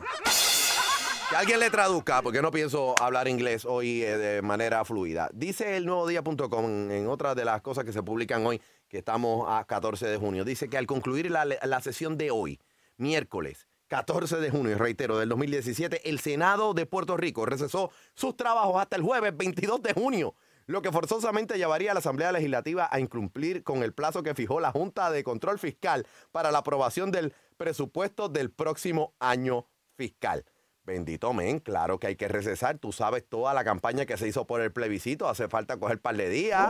Que 1.30 1.36
alguien 1.36 1.60
le 1.60 1.70
traduzca, 1.70 2.22
porque 2.22 2.42
no 2.42 2.50
pienso 2.50 2.96
hablar 2.98 3.28
inglés 3.28 3.66
hoy 3.66 4.02
eh, 4.02 4.18
de 4.18 4.42
manera 4.42 4.86
fluida. 4.86 5.30
Dice 5.34 5.76
el 5.76 5.86
nuevo 5.86 6.10
en 6.10 7.08
otra 7.10 7.36
de 7.36 7.44
las 7.44 7.62
cosas 7.62 7.84
que 7.84 7.92
se 7.92 8.02
publican 8.02 8.46
hoy, 8.46 8.62
que 8.88 9.00
estamos 9.00 9.46
a 9.50 9.66
14 9.66 10.08
de 10.08 10.16
junio, 10.16 10.46
dice 10.46 10.70
que 10.70 10.78
al 10.78 10.88
concluir 10.88 11.30
la, 11.30 11.44
la 11.44 11.82
sesión 11.82 12.18
de 12.18 12.32
hoy, 12.32 12.62
miércoles 12.96 13.68
14 13.90 14.38
de 14.38 14.50
junio, 14.50 14.78
reitero, 14.78 15.18
del 15.20 15.28
2017, 15.28 16.10
el 16.10 16.20
Senado 16.20 16.74
de 16.74 16.86
Puerto 16.86 17.18
Rico 17.18 17.46
recesó 17.46 17.92
sus 18.14 18.38
trabajos 18.38 18.82
hasta 18.82 18.96
el 18.96 19.02
jueves 19.02 19.36
22 19.36 19.82
de 19.82 19.94
junio, 19.94 20.36
lo 20.68 20.82
que 20.82 20.92
forzosamente 20.92 21.58
llevaría 21.58 21.92
a 21.92 21.94
la 21.94 22.00
Asamblea 22.00 22.32
Legislativa 22.32 22.88
a 22.90 23.00
incumplir 23.02 23.64
con 23.64 23.84
el 23.84 23.94
plazo 23.94 24.24
que 24.24 24.36
fijó 24.36 24.62
la 24.62 24.72
Junta 24.72 25.12
de 25.12 25.24
Control 25.24 25.60
Fiscal 25.60 26.06
para 26.32 26.52
la 26.52 26.60
aprobación 26.60 27.12
del 27.12 27.34
presupuesto 27.58 28.30
del 28.30 28.52
próximo 28.52 29.16
año 29.20 29.68
fiscal. 29.96 30.46
Bendito 30.84 31.34
men, 31.34 31.60
claro 31.60 32.00
que 32.00 32.08
hay 32.08 32.16
que 32.16 32.30
recesar. 32.30 32.78
Tú 32.78 32.94
sabes 32.94 33.28
toda 33.28 33.54
la 33.54 33.66
campaña 33.66 34.06
que 34.06 34.16
se 34.16 34.26
hizo 34.26 34.48
por 34.48 34.62
el 34.62 34.72
plebiscito. 34.72 35.28
Hace 35.28 35.50
falta 35.50 35.78
coger 35.78 36.00
par 36.00 36.16
de 36.16 36.30
días. 36.30 36.70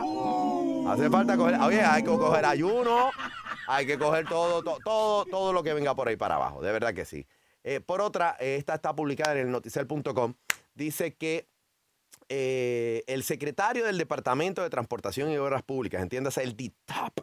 Hace 0.87 1.09
falta 1.11 1.37
coger. 1.37 1.59
Oye, 1.61 1.81
hay 1.81 2.01
que 2.01 2.09
coger 2.09 2.45
ayuno. 2.45 3.11
Hay 3.67 3.85
que 3.85 3.99
coger 3.99 4.27
todo, 4.27 4.63
todo, 4.63 4.79
todo, 4.83 5.25
todo 5.25 5.53
lo 5.53 5.61
que 5.61 5.73
venga 5.73 5.93
por 5.93 6.07
ahí 6.07 6.15
para 6.15 6.35
abajo. 6.35 6.61
De 6.61 6.71
verdad 6.71 6.95
que 6.95 7.05
sí. 7.05 7.27
Eh, 7.63 7.79
por 7.79 8.01
otra, 8.01 8.37
eh, 8.39 8.55
esta 8.55 8.75
está 8.75 8.95
publicada 8.95 9.33
en 9.33 9.39
el 9.39 9.51
noticel.com. 9.51 10.33
Dice 10.73 11.15
que 11.15 11.47
eh, 12.29 13.03
el 13.07 13.23
secretario 13.23 13.85
del 13.85 13.97
Departamento 13.97 14.63
de 14.63 14.69
Transportación 14.69 15.29
y 15.29 15.37
Obras 15.37 15.63
Públicas, 15.63 16.01
entiéndase 16.01 16.43
el 16.43 16.55
DITAP, 16.55 17.19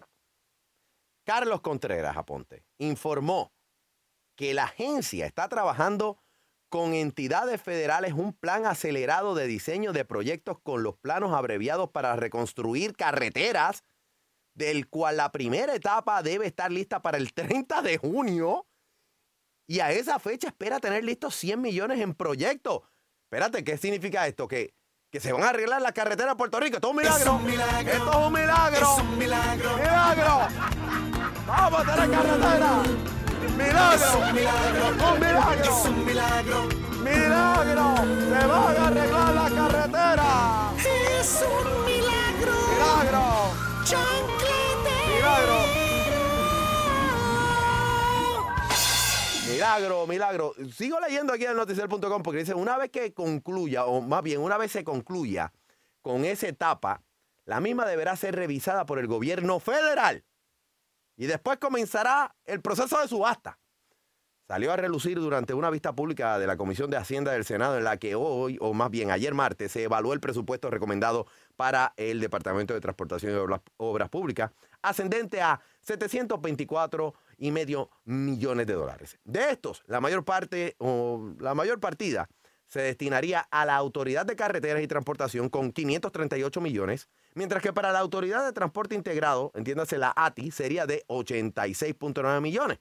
Carlos 1.25 1.63
Contreras 1.63 2.17
Aponte, 2.17 2.65
informó 2.79 3.53
que 4.37 4.55
la 4.55 4.65
agencia 4.65 5.27
está 5.27 5.49
trabajando 5.49 6.19
con 6.69 6.93
entidades 6.93 7.63
federales 7.63 8.15
un 8.15 8.33
plan 8.33 8.67
acelerado 8.67 9.35
de 9.35 9.47
diseño 9.47 9.93
de 9.93 10.05
proyectos 10.05 10.59
con 10.61 10.83
los 10.83 10.97
planos 10.97 11.33
abreviados 11.33 11.91
para 11.91 12.17
reconstruir 12.17 12.97
carreteras, 12.97 13.85
del 14.55 14.89
cual 14.89 15.19
la 15.19 15.31
primera 15.31 15.75
etapa 15.75 16.23
debe 16.23 16.47
estar 16.47 16.73
lista 16.73 17.01
para 17.01 17.17
el 17.17 17.33
30 17.35 17.83
de 17.83 17.97
junio. 17.97 18.67
Y 19.67 19.81
a 19.81 19.93
esa 19.93 20.19
fecha 20.19 20.49
espera 20.49 20.81
tener 20.81 21.05
listos 21.05 21.35
100 21.37 21.61
millones 21.61 22.01
en 22.01 22.13
proyectos. 22.13 22.83
Espérate, 23.27 23.65
¿qué 23.65 23.79
significa 23.79 24.27
esto? 24.27 24.47
Que, 24.47 24.75
que 25.11 25.21
se 25.21 25.33
van 25.33 25.45
a 25.45 25.51
arreglar 25.51 25.81
las 25.81 25.93
carreteras 25.93 26.33
de 26.33 26.37
Puerto 26.37 26.61
Rico. 26.61 26.77
Esto 26.77 26.89
es 26.89 27.27
un 27.27 27.45
milagro. 27.45 27.93
Esto 27.93 28.11
es 28.11 28.17
un 28.17 28.33
milagro. 28.33 28.77
Es 28.77 28.99
un 28.99 29.19
milagro. 29.19 29.77
Milagro. 29.79 30.94
Vamos 31.47 31.81
a 31.81 31.95
tener 31.95 32.11
carretera. 32.11 32.83
Milagro. 33.57 34.19
un 34.19 34.35
milagro. 34.35 35.13
Un 35.13 35.21
milagro. 35.21 35.63
Es 35.63 35.85
un 35.87 36.05
milagro. 36.07 36.69
Milagro. 37.03 37.95
Se 37.97 38.47
van 38.47 38.77
a 38.77 38.87
arreglar 38.87 39.35
las 39.35 39.53
carreteras. 39.53 40.87
Es 40.87 41.45
un 41.45 41.85
milagro. 41.85 42.53
Milagro. 42.73 43.85
Chanclete. 43.85 45.15
Milagro. 45.15 45.85
Milagro, 49.51 50.07
milagro. 50.07 50.55
Sigo 50.73 50.99
leyendo 51.01 51.33
aquí 51.35 51.45
en 51.45 51.51
el 51.51 51.57
noticiero.com 51.57 52.23
porque 52.23 52.41
dice, 52.41 52.55
una 52.55 52.79
vez 52.79 52.91
que 52.91 53.13
concluya, 53.13 53.85
o 53.85 54.01
más 54.01 54.23
bien 54.23 54.41
una 54.41 54.57
vez 54.57 54.73
se 54.73 54.83
concluya 54.83 55.53
con 56.01 56.25
esa 56.25 56.49
etapa, 56.49 57.03
la 57.45 57.61
misma 57.61 57.85
deberá 57.85 58.17
ser 58.17 58.35
revisada 58.35 58.87
por 58.87 58.99
el 58.99 59.07
gobierno 59.07 59.61
federal. 59.61 60.25
Y 61.17 61.27
después 61.27 61.59
comenzará 61.59 62.35
el 62.45 62.61
proceso 62.61 63.01
de 63.01 63.09
subasta. 63.09 63.59
Salió 64.47 64.73
a 64.73 64.77
relucir 64.77 65.19
durante 65.19 65.55
una 65.55 65.71
vista 65.71 65.95
pública 65.95 66.39
de 66.39 66.47
la 66.47 66.59
Comisión 66.59 66.91
de 66.91 66.99
Hacienda 66.99 67.33
del 67.33 67.47
Senado 67.47 67.79
en 67.79 67.85
la 67.85 67.97
que 67.97 68.15
hoy, 68.15 68.59
o 68.61 68.75
más 68.75 68.91
bien 68.91 69.11
ayer 69.11 69.33
martes, 69.33 69.73
se 69.73 69.85
evaluó 69.85 70.13
el 70.13 70.21
presupuesto 70.21 70.69
recomendado 70.69 71.27
para 71.57 71.95
el 71.97 72.21
Departamento 72.21 72.75
de 72.75 72.81
Transportación 72.81 73.33
y 73.33 73.59
Obras, 73.79 74.11
Públicas, 74.11 74.51
ascendente 74.83 75.41
a 75.41 75.63
724 75.81 77.15
y 77.39 77.51
medio 77.53 77.91
millones 78.05 78.67
de 78.67 78.75
dólares. 78.75 79.19
De 79.25 79.51
estos, 79.51 79.83
la 79.87 80.03
mayor 80.03 80.27
parte 80.27 80.77
o 80.79 81.33
la 81.39 81.55
mayor 81.55 81.81
partida 81.81 82.29
se 82.67 82.81
destinaría 82.81 83.41
a 83.51 83.65
la 83.65 83.77
Autoridad 83.77 84.27
de 84.27 84.37
Carreteras 84.37 84.83
y 84.83 84.89
Transportación 84.89 85.49
con 85.49 85.73
538 85.73 86.61
millones, 86.61 87.09
mientras 87.35 87.63
que 87.63 87.73
para 87.73 87.93
la 87.93 88.01
Autoridad 88.01 88.45
de 88.45 88.53
Transporte 88.53 88.95
Integrado, 88.95 89.53
entiéndase 89.55 89.99
la 89.99 90.13
ATI, 90.17 90.51
sería 90.51 90.87
de 90.87 91.05
86.9 91.09 92.41
millones. 92.41 92.79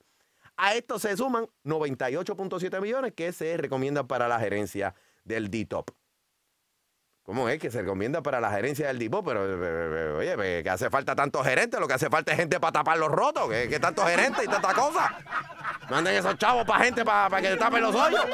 A 0.56 0.76
esto 0.76 1.00
se 1.00 1.18
suman 1.18 1.48
98.7 1.66 2.80
millones 2.82 3.14
que 3.14 3.34
se 3.34 3.58
recomiendan 3.58 4.08
para 4.08 4.28
la 4.28 4.40
gerencia 4.40 4.94
del 5.24 5.50
DTOP. 5.50 5.90
¿Cómo 7.24 7.48
es 7.48 7.58
que 7.58 7.72
se 7.72 7.82
recomienda 7.82 8.22
para 8.22 8.42
la 8.42 8.52
gerencia 8.52 8.88
del 8.88 9.00
DIPO? 9.00 9.24
Pero, 9.24 9.58
pero, 9.58 10.18
oye, 10.18 10.36
pues, 10.36 10.62
que 10.62 10.70
hace 10.70 10.90
falta 10.90 11.16
tantos 11.16 11.46
gerentes, 11.46 11.80
lo 11.80 11.88
que 11.88 11.94
hace 11.94 12.10
falta 12.10 12.34
es 12.34 12.38
gente 12.38 12.60
para 12.60 12.74
tapar 12.74 12.98
los 12.98 13.10
rotos, 13.10 13.50
que 13.50 13.80
tantos 13.80 14.06
gerentes 14.06 14.44
y 14.44 14.48
tanta 14.48 14.74
cosa. 14.74 15.18
Manden 15.90 16.16
esos 16.16 16.38
chavos 16.38 16.66
para 16.66 16.86
gente 16.86 17.04
para, 17.04 17.30
para 17.30 17.42
que 17.42 17.50
le 17.52 17.58
tapen 17.58 17.82
los 17.82 17.96
hoyos. 17.96 18.26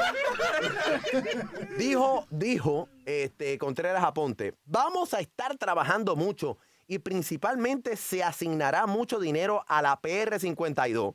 Dijo, 1.78 2.26
dijo 2.30 2.88
este, 3.04 3.58
Contreras 3.58 4.04
Aponte, 4.04 4.54
vamos 4.64 5.14
a 5.14 5.20
estar 5.20 5.56
trabajando 5.56 6.16
mucho 6.16 6.58
y 6.86 6.98
principalmente 6.98 7.96
se 7.96 8.22
asignará 8.22 8.86
mucho 8.86 9.18
dinero 9.18 9.64
a 9.68 9.82
la 9.82 10.00
PR52 10.00 11.14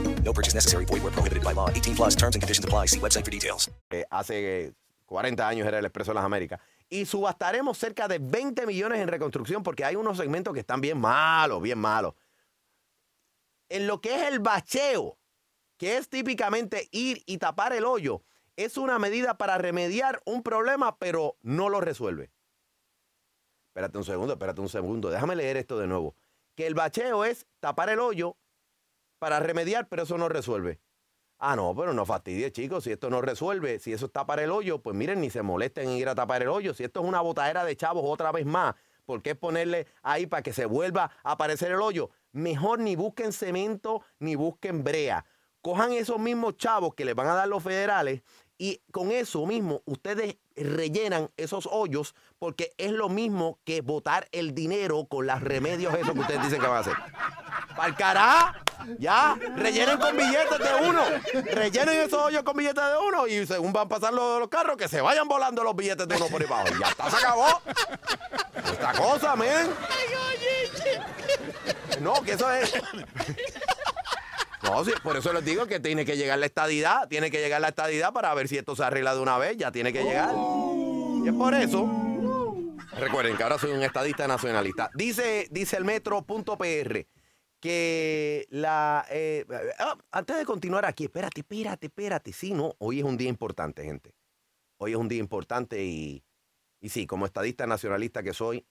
No 0.23 0.33
purchase 0.33 0.55
necessary. 0.55 0.85
Void 0.85 1.03
where 1.03 1.11
prohibited 1.11 1.43
by 1.43 1.53
law. 1.53 1.69
18 1.69 1.95
plus 1.95 2.15
terms 2.15 2.35
and 2.35 2.41
conditions 2.41 2.63
apply. 2.63 2.87
See 2.87 2.99
website 2.99 3.25
for 3.25 3.31
details. 3.31 3.69
Eh, 3.91 4.05
hace 4.09 4.73
40 5.05 5.47
años 5.47 5.67
era 5.67 5.79
el 5.79 5.85
Expreso 5.85 6.11
de 6.11 6.15
las 6.15 6.25
Américas. 6.25 6.59
Y 6.89 7.05
subastaremos 7.05 7.77
cerca 7.77 8.07
de 8.07 8.19
20 8.19 8.65
millones 8.65 8.99
en 8.99 9.07
reconstrucción 9.07 9.63
porque 9.63 9.85
hay 9.85 9.95
unos 9.95 10.17
segmentos 10.17 10.53
que 10.53 10.59
están 10.59 10.81
bien 10.81 10.99
malos, 10.99 11.61
bien 11.61 11.79
malos. 11.79 12.15
En 13.69 13.87
lo 13.87 14.01
que 14.01 14.15
es 14.15 14.23
el 14.23 14.39
bacheo, 14.39 15.17
que 15.77 15.97
es 15.97 16.09
típicamente 16.09 16.89
ir 16.91 17.23
y 17.25 17.37
tapar 17.37 17.73
el 17.73 17.85
hoyo, 17.85 18.23
es 18.57 18.77
una 18.77 18.99
medida 18.99 19.37
para 19.37 19.57
remediar 19.57 20.21
un 20.25 20.43
problema, 20.43 20.97
pero 20.97 21.37
no 21.41 21.69
lo 21.69 21.79
resuelve. 21.79 22.31
Espérate 23.69 23.97
un 23.97 24.03
segundo, 24.03 24.33
espérate 24.33 24.59
un 24.59 24.69
segundo. 24.69 25.09
Déjame 25.09 25.35
leer 25.35 25.55
esto 25.55 25.79
de 25.79 25.87
nuevo. 25.87 26.15
Que 26.55 26.67
el 26.67 26.73
bacheo 26.73 27.23
es 27.23 27.47
tapar 27.61 27.89
el 27.89 27.99
hoyo 27.99 28.35
para 29.21 29.39
remediar, 29.39 29.87
pero 29.87 30.01
eso 30.01 30.17
no 30.17 30.29
resuelve. 30.29 30.79
Ah, 31.37 31.55
no, 31.55 31.75
pero 31.75 31.93
no 31.93 32.07
fastidie, 32.07 32.51
chicos. 32.51 32.85
Si 32.85 32.91
esto 32.91 33.11
no 33.11 33.21
resuelve, 33.21 33.77
si 33.77 33.93
eso 33.93 34.07
está 34.07 34.25
para 34.25 34.43
el 34.43 34.49
hoyo, 34.49 34.81
pues 34.81 34.95
miren, 34.95 35.21
ni 35.21 35.29
se 35.29 35.43
molesten 35.43 35.89
en 35.89 35.97
ir 35.97 36.09
a 36.09 36.15
tapar 36.15 36.41
el 36.41 36.47
hoyo. 36.47 36.73
Si 36.73 36.83
esto 36.83 37.01
es 37.01 37.05
una 37.05 37.21
botadera 37.21 37.63
de 37.63 37.77
chavos 37.77 38.03
otra 38.03 38.31
vez 38.31 38.47
más, 38.47 38.73
¿por 39.05 39.21
qué 39.21 39.35
ponerle 39.35 39.85
ahí 40.01 40.25
para 40.25 40.41
que 40.41 40.53
se 40.53 40.65
vuelva 40.65 41.11
a 41.23 41.33
aparecer 41.33 41.71
el 41.71 41.83
hoyo? 41.83 42.09
Mejor 42.31 42.79
ni 42.79 42.95
busquen 42.95 43.31
cemento 43.31 44.01
ni 44.17 44.33
busquen 44.33 44.83
brea. 44.83 45.23
Cojan 45.61 45.93
esos 45.93 46.17
mismos 46.17 46.57
chavos 46.57 46.95
que 46.95 47.05
les 47.05 47.13
van 47.13 47.27
a 47.27 47.35
dar 47.35 47.47
los 47.47 47.61
federales 47.61 48.23
y 48.61 48.79
con 48.91 49.11
eso 49.11 49.47
mismo 49.47 49.81
ustedes 49.85 50.35
rellenan 50.55 51.31
esos 51.35 51.67
hoyos 51.71 52.13
porque 52.37 52.75
es 52.77 52.91
lo 52.91 53.09
mismo 53.09 53.57
que 53.63 53.81
botar 53.81 54.27
el 54.31 54.53
dinero 54.53 55.05
con 55.05 55.25
los 55.25 55.41
remedios 55.41 55.95
esos 55.95 56.13
que 56.13 56.19
ustedes 56.19 56.43
dicen 56.43 56.61
que 56.61 56.67
van 56.67 56.77
a 56.77 56.79
hacer. 56.81 56.93
¡Pal 57.75 57.95
cará! 57.95 58.63
Ya, 58.99 59.35
rellenen 59.55 59.97
con 59.97 60.15
billetes 60.15 60.59
de 60.59 60.87
uno. 60.87 61.01
Rellenen 61.55 62.01
esos 62.01 62.21
hoyos 62.21 62.43
con 62.43 62.55
billetes 62.55 62.83
de 62.83 62.97
uno 62.97 63.25
y 63.25 63.47
según 63.47 63.73
van 63.73 63.89
pasando 63.89 64.17
los, 64.17 64.39
los 64.41 64.49
carros, 64.49 64.77
que 64.77 64.87
se 64.87 65.01
vayan 65.01 65.27
volando 65.27 65.63
los 65.63 65.75
billetes 65.75 66.07
de 66.07 66.15
uno 66.15 66.27
por 66.27 66.39
ahí 66.39 66.47
abajo. 66.47 66.67
Ya 66.79 66.87
está, 66.87 67.09
se 67.09 67.17
acabó. 67.17 67.61
Esta 68.63 68.93
cosa, 68.93 69.35
men. 69.35 69.71
No, 71.99 72.13
que 72.21 72.33
eso 72.33 72.51
es. 72.51 72.73
No, 74.63 74.85
sí, 74.85 74.91
por 75.03 75.17
eso 75.17 75.33
les 75.33 75.43
digo 75.43 75.65
que 75.65 75.79
tiene 75.79 76.05
que 76.05 76.17
llegar 76.17 76.37
la 76.37 76.45
estadidad, 76.45 77.07
tiene 77.07 77.31
que 77.31 77.39
llegar 77.39 77.61
la 77.61 77.69
estadidad 77.69 78.13
para 78.13 78.33
ver 78.33 78.47
si 78.47 78.57
esto 78.57 78.75
se 78.75 78.83
arregla 78.83 79.15
de 79.15 79.21
una 79.21 79.37
vez, 79.37 79.57
ya 79.57 79.71
tiene 79.71 79.91
que 79.91 80.03
llegar. 80.03 80.35
Y 80.35 81.27
es 81.27 81.33
por 81.33 81.53
eso. 81.53 81.89
Recuerden 82.97 83.37
que 83.37 83.43
ahora 83.43 83.57
soy 83.57 83.71
un 83.71 83.81
estadista 83.81 84.27
nacionalista. 84.27 84.91
Dice, 84.93 85.47
dice 85.49 85.77
el 85.77 85.85
metro.pr 85.85 87.07
que 87.59 88.47
la... 88.49 89.05
eh, 89.09 89.45
ah, 89.79 89.95
antes 90.11 90.37
de 90.37 90.45
continuar 90.45 90.85
aquí, 90.85 91.05
espérate, 91.05 91.41
espérate, 91.41 91.87
espérate. 91.87 92.33
Sí, 92.33 92.53
no, 92.53 92.75
hoy 92.79 92.99
es 92.99 93.05
un 93.05 93.17
día 93.17 93.29
importante, 93.29 93.83
gente. 93.83 94.13
Hoy 94.77 94.91
es 94.91 94.97
un 94.97 95.07
día 95.07 95.19
importante 95.19 95.83
y, 95.83 96.23
y 96.79 96.89
sí, 96.89 97.05
como 97.05 97.25
estadista 97.25 97.67
nacionalista 97.67 98.23
que 98.23 98.33
soy, 98.33 98.65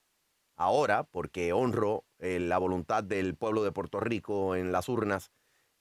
ahora, 0.56 1.04
porque 1.04 1.52
honro 1.52 2.04
eh, 2.18 2.40
la 2.40 2.58
voluntad 2.58 3.04
del 3.04 3.36
pueblo 3.36 3.62
de 3.62 3.72
Puerto 3.72 4.00
Rico 4.00 4.56
en 4.56 4.72
las 4.72 4.88
urnas, 4.88 5.30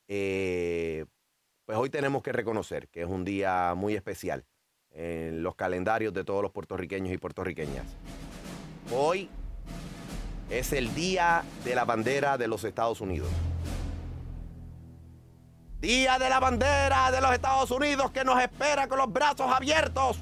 eh, 0.10 1.06
pues 1.66 1.78
hoy 1.78 1.92
tenemos 1.92 2.24
que 2.24 2.32
reconocer 2.32 2.90
que 2.90 3.02
es 3.02 3.08
un 3.08 3.24
día 3.24 3.76
muy 3.76 3.96
especial 3.96 4.44
en 4.90 5.44
los 5.44 5.56
calendarios 5.56 6.14
de 6.16 6.24
todos 6.24 6.42
los 6.42 6.52
puertorriqueños 6.52 7.14
y 7.14 7.18
puertorriqueñas. 7.18 7.86
Hoy 8.92 9.30
es 10.50 10.74
el 10.74 10.94
día 10.96 11.44
de 11.64 11.76
la 11.76 11.86
bandera 11.86 12.40
de 12.40 12.48
los 12.48 12.64
Estados 12.64 13.02
Unidos. 13.02 13.30
Día 15.80 16.18
de 16.18 16.28
la 16.28 16.40
bandera 16.40 17.12
de 17.12 17.22
los 17.22 17.32
Estados 17.32 17.70
Unidos 17.70 18.10
que 18.10 18.26
nos 18.26 18.42
espera 18.42 18.88
con 18.88 18.98
los 18.98 19.14
brazos 19.14 19.52
abiertos 19.52 20.18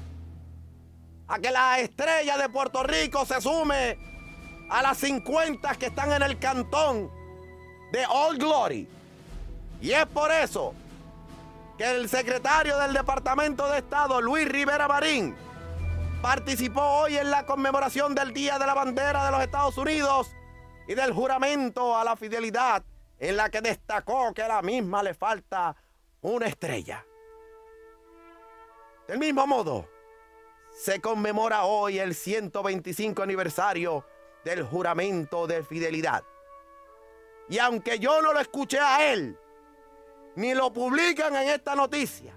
a 1.28 1.38
que 1.38 1.50
la 1.50 1.80
estrella 1.80 2.36
de 2.36 2.50
Puerto 2.50 2.82
Rico 2.82 3.24
se 3.24 3.40
sume 3.40 3.96
a 4.70 4.82
las 4.82 4.98
50 4.98 5.74
que 5.76 5.86
están 5.86 6.12
en 6.12 6.22
el 6.22 6.38
cantón 6.38 7.10
de 7.90 8.04
Old 8.06 8.38
Glory. 8.38 8.97
Y 9.80 9.92
es 9.92 10.06
por 10.06 10.30
eso 10.32 10.74
que 11.76 11.88
el 11.88 12.08
secretario 12.08 12.76
del 12.78 12.92
Departamento 12.92 13.68
de 13.68 13.78
Estado, 13.78 14.20
Luis 14.20 14.48
Rivera 14.48 14.88
Marín, 14.88 15.36
participó 16.20 16.82
hoy 16.82 17.16
en 17.16 17.30
la 17.30 17.46
conmemoración 17.46 18.14
del 18.14 18.32
Día 18.32 18.58
de 18.58 18.66
la 18.66 18.74
Bandera 18.74 19.24
de 19.24 19.30
los 19.30 19.40
Estados 19.40 19.78
Unidos 19.78 20.30
y 20.88 20.94
del 20.94 21.12
juramento 21.12 21.96
a 21.96 22.02
la 22.02 22.16
fidelidad, 22.16 22.82
en 23.20 23.36
la 23.36 23.50
que 23.50 23.60
destacó 23.60 24.32
que 24.34 24.42
a 24.42 24.48
la 24.48 24.62
misma 24.62 25.02
le 25.02 25.14
falta 25.14 25.76
una 26.22 26.46
estrella. 26.46 27.04
Del 29.06 29.18
mismo 29.18 29.46
modo, 29.46 29.88
se 30.76 31.00
conmemora 31.00 31.64
hoy 31.64 31.98
el 31.98 32.14
125 32.14 33.22
aniversario 33.22 34.04
del 34.44 34.64
juramento 34.64 35.46
de 35.46 35.62
fidelidad. 35.62 36.24
Y 37.48 37.58
aunque 37.58 37.98
yo 37.98 38.20
no 38.20 38.32
lo 38.32 38.40
escuché 38.40 38.78
a 38.78 39.12
él, 39.12 39.38
ni 40.38 40.54
lo 40.54 40.72
publican 40.72 41.34
en 41.34 41.48
esta 41.48 41.74
noticia, 41.74 42.32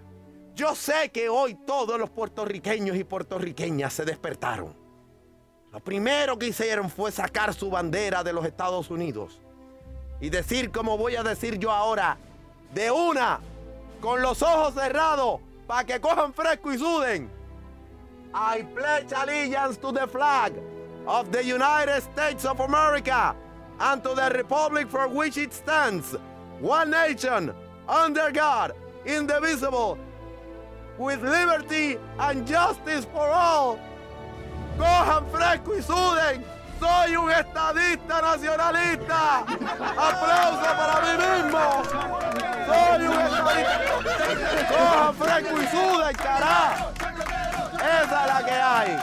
yo 0.55 0.73
sé 0.73 1.11
que 1.11 1.29
hoy 1.29 1.53
todos 1.53 1.99
los 1.99 2.09
puertorriqueños 2.09 2.97
y 2.97 3.03
puertorriqueñas 3.03 3.93
se 3.93 4.05
despertaron. 4.05 4.75
Lo 5.71 5.79
primero 5.81 6.37
que 6.39 6.47
hicieron 6.47 6.89
fue 6.89 7.11
sacar 7.11 7.53
su 7.53 7.69
bandera 7.69 8.23
de 8.23 8.33
los 8.33 8.43
Estados 8.43 8.89
Unidos 8.89 9.39
y 10.19 10.31
decir, 10.31 10.71
como 10.71 10.97
voy 10.97 11.15
a 11.15 11.21
decir 11.21 11.59
yo 11.59 11.71
ahora, 11.71 12.17
de 12.73 12.89
una, 12.89 13.39
con 13.99 14.19
los 14.23 14.41
ojos 14.41 14.73
cerrados, 14.73 15.39
para 15.67 15.85
que 15.85 16.01
cojan 16.01 16.33
fresco 16.33 16.73
y 16.73 16.79
suden. 16.79 17.29
I 18.33 18.63
pledge 18.73 19.13
allegiance 19.13 19.79
to 19.79 19.91
the 19.91 20.07
flag 20.07 20.53
of 21.05 21.31
the 21.31 21.43
United 21.43 22.01
States 22.01 22.45
of 22.45 22.61
America 22.61 23.35
and 23.79 24.01
to 24.01 24.15
the 24.15 24.31
republic 24.31 24.87
for 24.89 25.07
which 25.07 25.37
it 25.37 25.53
stands, 25.53 26.15
one 26.59 26.89
nation, 26.89 27.53
under 27.87 28.31
God, 28.31 28.73
indivisible, 29.05 29.97
with 30.97 31.21
liberty 31.23 31.97
and 32.19 32.45
justice 32.47 33.05
for 33.05 33.29
all. 33.29 33.79
Cojan 34.77 35.25
fresco 35.31 35.75
y 35.75 35.81
suden. 35.81 36.45
Soy 36.79 37.15
un 37.15 37.31
estadista 37.31 38.21
nacionalista. 38.21 39.39
Aplauso 39.39 40.75
para 40.77 41.01
mí 41.01 41.17
mismo. 41.17 41.83
Soy 42.65 43.07
un 43.07 43.19
estadista. 43.21 43.79
Cojan 44.69 45.13
fresco 45.15 45.61
y 45.61 45.67
suden, 45.67 46.15
cará. 46.15 46.91
Esa 47.75 48.21
es 48.21 48.27
la 48.27 48.43
que 48.45 48.51
hay. 48.51 48.99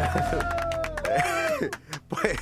pues 2.08 2.36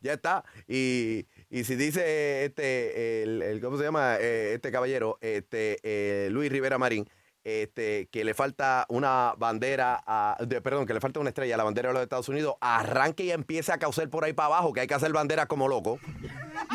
ya 0.00 0.14
está. 0.14 0.44
Y, 0.68 1.26
y 1.52 1.64
si 1.64 1.76
dice 1.76 2.44
este, 2.46 3.22
el, 3.22 3.60
¿cómo 3.62 3.76
se 3.78 3.84
llama? 3.84 4.16
Eh, 4.18 4.54
este 4.54 4.72
caballero, 4.72 5.18
este, 5.20 5.78
eh, 5.82 6.28
Luis 6.30 6.50
Rivera 6.50 6.78
Marín, 6.78 7.08
este, 7.44 8.08
que 8.10 8.24
le 8.24 8.34
falta 8.34 8.86
una 8.88 9.34
bandera, 9.36 10.02
a- 10.06 10.36
de- 10.40 10.60
perdón, 10.62 10.86
que 10.86 10.94
le 10.94 11.00
falta 11.00 11.20
una 11.20 11.28
estrella 11.28 11.54
a 11.54 11.58
la 11.58 11.64
bandera 11.64 11.88
de 11.90 11.94
los 11.94 12.02
Estados 12.02 12.28
Unidos, 12.28 12.54
arranque 12.60 13.24
y 13.24 13.32
empiece 13.32 13.70
a 13.72 13.78
causar 13.78 14.08
por 14.08 14.24
ahí 14.24 14.32
para 14.32 14.46
abajo, 14.46 14.72
que 14.72 14.80
hay 14.80 14.86
que 14.86 14.94
hacer 14.94 15.12
banderas 15.12 15.46
como 15.46 15.68
loco. 15.68 15.98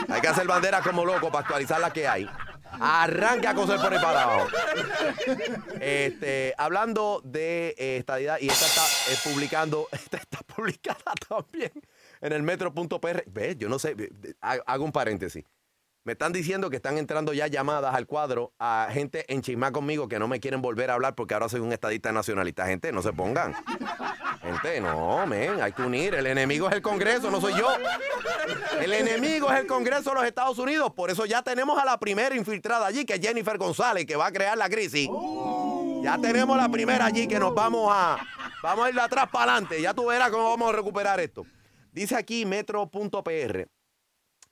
Hay 0.10 0.22
que 0.22 0.28
hacer 0.28 0.46
banderas 0.46 0.82
como 0.86 1.06
loco 1.06 1.32
para 1.32 1.40
actualizar 1.42 1.80
la 1.80 1.92
que 1.92 2.08
hay. 2.08 2.30
Arranque 2.80 3.48
a 3.48 3.56
coser 3.56 3.78
por 3.78 3.92
ahí 3.94 4.00
para 4.00 4.24
abajo. 4.24 4.48
Este, 5.80 6.54
hablando 6.58 7.22
de 7.24 7.74
eh, 7.78 7.98
estadidad, 7.98 8.38
y 8.40 8.50
esta 8.50 8.66
está 8.66 8.82
eh, 9.12 9.16
publicando, 9.24 9.88
esta 9.92 10.18
está 10.18 10.40
publicada 10.40 11.14
también 11.28 11.72
en 12.28 12.34
el 12.34 12.44
metro.pr. 12.44 13.24
Ve, 13.28 13.56
yo 13.58 13.70
no 13.70 13.80
sé, 13.80 13.96
hago 14.42 14.86
un 14.86 14.92
paréntesis. 14.92 15.44
Me 16.08 16.14
están 16.14 16.32
diciendo 16.32 16.70
que 16.70 16.78
están 16.78 16.98
entrando 16.98 17.34
ya 17.34 17.48
llamadas 17.48 17.94
al 17.94 18.08
cuadro 18.08 18.54
a 18.60 18.88
gente 18.92 19.26
en 19.28 19.42
chismá 19.42 19.74
conmigo 19.74 20.08
que 20.08 20.20
no 20.20 20.30
me 20.30 20.40
quieren 20.40 20.62
volver 20.62 20.90
a 20.90 20.94
hablar 20.94 21.16
porque 21.16 21.34
ahora 21.34 21.50
soy 21.50 21.60
un 21.60 21.74
estadista 21.74 22.14
nacionalista. 22.14 22.66
Gente, 22.66 22.94
no 22.94 23.02
se 23.02 23.12
pongan. 23.12 23.54
Gente, 24.42 24.80
no, 24.80 25.28
men, 25.28 25.62
hay 25.62 25.74
que 25.74 25.82
unir. 25.82 26.16
El 26.16 26.28
enemigo 26.28 26.70
es 26.70 26.76
el 26.76 26.82
Congreso, 26.82 27.30
no 27.30 27.42
soy 27.42 27.56
yo. 27.56 27.68
El 28.80 28.94
enemigo 28.94 29.52
es 29.52 29.60
el 29.60 29.68
Congreso 29.68 30.12
de 30.12 30.16
los 30.16 30.24
Estados 30.24 30.58
Unidos. 30.60 30.94
Por 30.94 31.10
eso 31.10 31.26
ya 31.26 31.42
tenemos 31.42 31.78
a 31.78 31.84
la 31.84 32.00
primera 32.00 32.34
infiltrada 32.34 32.88
allí, 32.88 33.04
que 33.04 33.16
es 33.16 33.20
Jennifer 33.20 33.58
González, 33.58 34.06
que 34.06 34.16
va 34.16 34.28
a 34.28 34.32
crear 34.32 34.58
la 34.58 34.70
crisis. 34.70 35.10
Ya 36.02 36.18
tenemos 36.22 36.56
la 36.56 36.70
primera 36.70 37.08
allí 37.08 37.28
que 37.28 37.38
nos 37.38 37.54
vamos 37.54 37.92
a. 37.94 38.18
Vamos 38.64 38.86
a 38.86 38.90
ir 38.92 38.98
atrás 38.98 39.28
para 39.30 39.52
adelante. 39.52 39.82
Ya 39.82 39.94
tú 39.94 40.06
verás 40.06 40.30
cómo 40.30 40.52
vamos 40.52 40.70
a 40.70 40.78
recuperar 40.78 41.20
esto. 41.20 41.46
Dice 41.98 42.16
aquí 42.16 42.46
metro.pr 42.46 43.70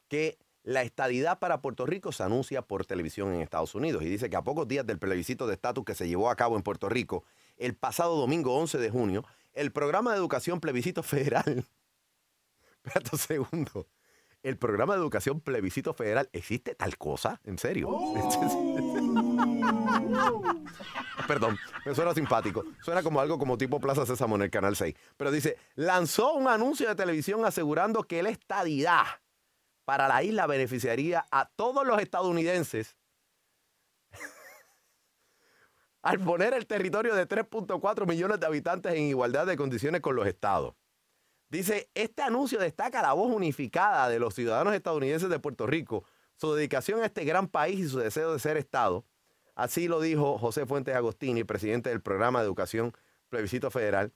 que 0.07 0.39
la 0.63 0.81
estadidad 0.81 1.37
para 1.37 1.61
Puerto 1.61 1.85
Rico 1.85 2.11
se 2.11 2.23
anuncia 2.23 2.63
por 2.63 2.87
televisión 2.87 3.35
en 3.35 3.41
Estados 3.41 3.75
Unidos 3.75 4.01
y 4.01 4.07
dice 4.07 4.31
que 4.31 4.35
a 4.35 4.41
pocos 4.41 4.67
días 4.67 4.83
del 4.87 4.97
plebiscito 4.97 5.45
de 5.45 5.53
estatus 5.53 5.85
que 5.85 5.93
se 5.93 6.07
llevó 6.07 6.31
a 6.31 6.35
cabo 6.35 6.55
en 6.55 6.63
Puerto 6.63 6.89
Rico 6.89 7.23
el 7.57 7.75
pasado 7.75 8.15
domingo 8.17 8.55
11 8.55 8.79
de 8.79 8.89
junio, 8.89 9.25
el 9.53 9.71
programa 9.71 10.11
de 10.11 10.17
educación 10.17 10.59
plebiscito 10.59 11.03
federal. 11.03 11.67
Espérate 12.83 13.09
un 13.13 13.19
segundo. 13.19 13.87
El 14.45 14.57
programa 14.57 14.93
de 14.93 14.99
educación 14.99 15.41
plebiscito 15.41 15.95
federal, 15.95 16.29
¿existe 16.31 16.75
tal 16.75 16.99
cosa? 16.99 17.41
¿En 17.45 17.57
serio? 17.57 17.89
Perdón, 21.27 21.57
me 21.83 21.95
suena 21.95 22.13
simpático. 22.13 22.63
Suena 22.83 23.01
como 23.01 23.19
algo 23.19 23.39
como 23.39 23.57
tipo 23.57 23.79
Plaza 23.79 24.05
Sésamo 24.05 24.35
en 24.35 24.43
el 24.43 24.51
Canal 24.51 24.75
6. 24.75 24.93
Pero 25.17 25.31
dice, 25.31 25.57
lanzó 25.73 26.35
un 26.35 26.47
anuncio 26.47 26.87
de 26.87 26.93
televisión 26.93 27.43
asegurando 27.43 28.03
que 28.03 28.21
la 28.21 28.29
estadidad 28.29 29.05
para 29.83 30.07
la 30.07 30.21
isla 30.21 30.45
beneficiaría 30.45 31.25
a 31.31 31.49
todos 31.49 31.83
los 31.83 31.99
estadounidenses 31.99 32.97
al 36.03 36.19
poner 36.19 36.53
el 36.53 36.67
territorio 36.67 37.15
de 37.15 37.27
3.4 37.27 38.07
millones 38.07 38.39
de 38.39 38.45
habitantes 38.45 38.93
en 38.93 39.05
igualdad 39.05 39.47
de 39.47 39.57
condiciones 39.57 40.01
con 40.01 40.15
los 40.15 40.27
estados. 40.27 40.75
Dice, 41.49 41.89
este 41.93 42.21
anuncio 42.21 42.59
destaca 42.59 43.01
la 43.01 43.13
voz 43.13 43.31
unificada 43.31 44.09
de 44.09 44.19
los 44.19 44.33
ciudadanos 44.33 44.73
estadounidenses 44.73 45.29
de 45.29 45.39
Puerto 45.39 45.67
Rico, 45.67 46.03
su 46.35 46.53
dedicación 46.53 47.01
a 47.01 47.05
este 47.05 47.23
gran 47.23 47.47
país 47.47 47.79
y 47.79 47.87
su 47.87 47.99
deseo 47.99 48.33
de 48.33 48.39
ser 48.39 48.57
estado, 48.57 49.05
Así 49.55 49.87
lo 49.87 50.01
dijo 50.01 50.37
José 50.37 50.65
Fuentes 50.65 50.95
Agostini, 50.95 51.45
presidente 51.45 51.89
del 51.89 52.01
programa 52.01 52.39
de 52.39 52.45
educación 52.45 52.91
plebiscito 53.29 53.71
federal. 53.71 54.13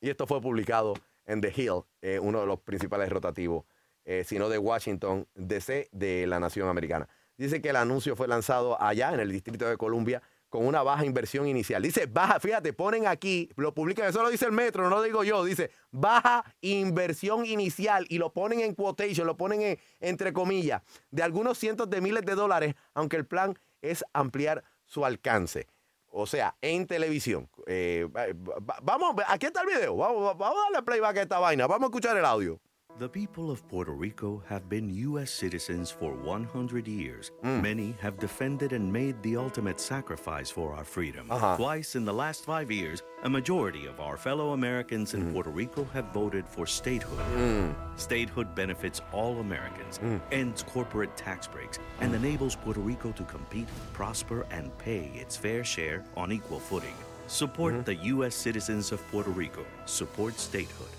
Y 0.00 0.10
esto 0.10 0.28
fue 0.28 0.40
publicado 0.40 0.94
en 1.26 1.40
The 1.40 1.52
Hill, 1.56 1.82
eh, 2.02 2.20
uno 2.20 2.40
de 2.40 2.46
los 2.46 2.60
principales 2.60 3.08
rotativos, 3.10 3.64
eh, 4.04 4.22
sino 4.24 4.48
de 4.48 4.58
Washington, 4.58 5.26
D.C., 5.34 5.88
de 5.90 6.26
la 6.28 6.38
nación 6.38 6.68
americana. 6.68 7.08
Dice 7.36 7.60
que 7.60 7.70
el 7.70 7.76
anuncio 7.76 8.14
fue 8.14 8.28
lanzado 8.28 8.80
allá 8.80 9.12
en 9.12 9.18
el 9.18 9.32
Distrito 9.32 9.68
de 9.68 9.76
Columbia 9.76 10.22
con 10.54 10.66
una 10.68 10.84
baja 10.84 11.04
inversión 11.04 11.48
inicial. 11.48 11.82
Dice 11.82 12.06
baja, 12.06 12.38
fíjate, 12.38 12.72
ponen 12.72 13.08
aquí, 13.08 13.50
lo 13.56 13.74
publican, 13.74 14.08
eso 14.08 14.22
lo 14.22 14.30
dice 14.30 14.44
el 14.46 14.52
metro, 14.52 14.84
no 14.84 14.88
lo 14.88 15.02
digo 15.02 15.24
yo, 15.24 15.44
dice 15.44 15.72
baja 15.90 16.44
inversión 16.60 17.44
inicial 17.44 18.06
y 18.08 18.18
lo 18.18 18.32
ponen 18.32 18.60
en 18.60 18.72
quotation, 18.76 19.26
lo 19.26 19.36
ponen 19.36 19.62
en- 19.62 19.78
entre 19.98 20.32
comillas, 20.32 20.80
de 21.10 21.24
algunos 21.24 21.58
cientos 21.58 21.90
de 21.90 22.00
miles 22.00 22.24
de 22.24 22.36
dólares, 22.36 22.76
aunque 22.94 23.16
el 23.16 23.26
plan 23.26 23.58
es 23.82 24.04
ampliar 24.12 24.62
su 24.86 25.04
alcance. 25.04 25.66
O 26.06 26.24
sea, 26.24 26.54
en 26.62 26.86
televisión. 26.86 27.50
Eh, 27.66 28.06
va- 28.16 28.26
va- 28.60 28.78
vamos, 28.80 29.16
aquí 29.26 29.46
está 29.46 29.62
el 29.62 29.66
video. 29.66 29.96
Vamos, 29.96 30.38
vamos 30.38 30.56
a 30.56 30.70
darle 30.70 30.82
playback 30.86 31.16
a 31.16 31.22
esta 31.22 31.40
vaina. 31.40 31.66
Vamos 31.66 31.86
a 31.86 31.90
escuchar 31.90 32.16
el 32.16 32.24
audio. 32.24 32.60
The 32.96 33.08
people 33.08 33.50
of 33.50 33.66
Puerto 33.68 33.90
Rico 33.90 34.40
have 34.46 34.68
been 34.68 34.88
U.S. 34.88 35.32
citizens 35.32 35.90
for 35.90 36.12
100 36.12 36.86
years. 36.86 37.32
Hmm. 37.42 37.60
Many 37.60 37.96
have 38.00 38.20
defended 38.20 38.72
and 38.72 38.92
made 38.92 39.20
the 39.20 39.36
ultimate 39.36 39.80
sacrifice 39.80 40.48
for 40.48 40.72
our 40.74 40.84
freedom. 40.84 41.28
Uh-huh. 41.28 41.56
Twice 41.56 41.96
in 41.96 42.04
the 42.04 42.14
last 42.14 42.44
five 42.44 42.70
years, 42.70 43.02
a 43.24 43.28
majority 43.28 43.86
of 43.86 43.98
our 43.98 44.16
fellow 44.16 44.52
Americans 44.52 45.14
in 45.14 45.22
hmm. 45.22 45.32
Puerto 45.32 45.50
Rico 45.50 45.82
have 45.92 46.04
voted 46.14 46.46
for 46.46 46.68
statehood. 46.68 47.18
Hmm. 47.18 47.72
Statehood 47.96 48.54
benefits 48.54 49.00
all 49.10 49.40
Americans, 49.40 49.98
ends 50.30 50.62
corporate 50.62 51.16
tax 51.16 51.48
breaks, 51.48 51.80
and 52.00 52.14
enables 52.14 52.54
Puerto 52.54 52.80
Rico 52.80 53.10
to 53.10 53.24
compete, 53.24 53.66
prosper, 53.92 54.46
and 54.52 54.76
pay 54.78 55.10
its 55.16 55.36
fair 55.36 55.64
share 55.64 56.04
on 56.16 56.30
equal 56.30 56.60
footing. 56.60 56.94
Support 57.26 57.86
the 57.86 57.96
U.S. 57.96 58.36
citizens 58.36 58.92
of 58.92 59.04
Puerto 59.10 59.30
Rico. 59.30 59.64
Support 59.86 60.38
statehood. 60.38 60.90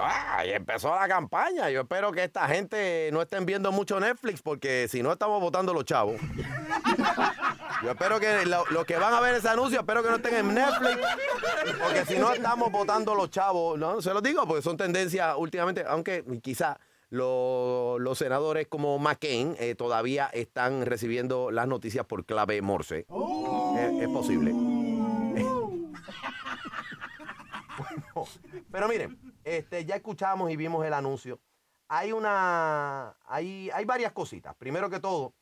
Ah, 0.00 0.44
y 0.46 0.50
empezó 0.50 0.94
la 0.94 1.08
campaña. 1.08 1.70
Yo 1.70 1.80
espero 1.80 2.12
que 2.12 2.22
esta 2.24 2.46
gente 2.46 3.10
no 3.12 3.22
estén 3.22 3.46
viendo 3.46 3.72
mucho 3.72 3.98
Netflix 3.98 4.42
porque 4.42 4.86
si 4.88 5.02
no 5.02 5.12
estamos 5.12 5.40
votando 5.40 5.72
los 5.74 5.84
chavos. 5.84 6.20
Yo 7.82 7.90
espero 7.90 8.18
que 8.20 8.44
lo- 8.46 8.64
los 8.70 8.84
que 8.84 8.96
van 8.96 9.14
a 9.14 9.20
ver 9.20 9.34
ese 9.36 9.48
anuncio, 9.48 9.80
espero 9.80 10.02
que 10.02 10.10
no 10.10 10.16
estén 10.16 10.34
en 10.34 10.54
Netflix 10.54 10.98
porque 11.82 12.04
si 12.06 12.18
no 12.18 12.32
estamos 12.32 12.70
votando 12.72 13.14
los 13.14 13.30
chavos. 13.30 13.78
No, 13.78 14.00
se 14.02 14.12
los 14.14 14.22
digo 14.22 14.46
porque 14.46 14.62
son 14.62 14.76
tendencias 14.76 15.34
últimamente, 15.36 15.84
aunque 15.86 16.24
quizá 16.42 16.78
lo- 17.10 17.98
los 17.98 18.18
senadores 18.18 18.66
como 18.68 18.98
McCain 18.98 19.56
eh, 19.58 19.74
todavía 19.74 20.26
están 20.32 20.86
recibiendo 20.86 21.50
las 21.50 21.66
noticias 21.68 22.04
por 22.06 22.24
clave 22.24 22.60
Morse. 22.62 23.06
Es- 23.76 24.02
es 24.02 24.08
posible. 24.08 24.52
Pero 28.72 28.88
miren, 28.88 29.16
este, 29.56 29.84
ya 29.84 29.96
escuchamos 29.96 30.50
y 30.50 30.56
vimos 30.56 30.84
el 30.86 30.92
anuncio. 30.92 31.40
Hay 31.88 32.12
una. 32.12 33.16
Hay, 33.26 33.70
hay 33.72 33.84
varias 33.84 34.12
cositas. 34.12 34.54
Primero 34.56 34.90
que 34.90 35.00
todo, 35.00 35.34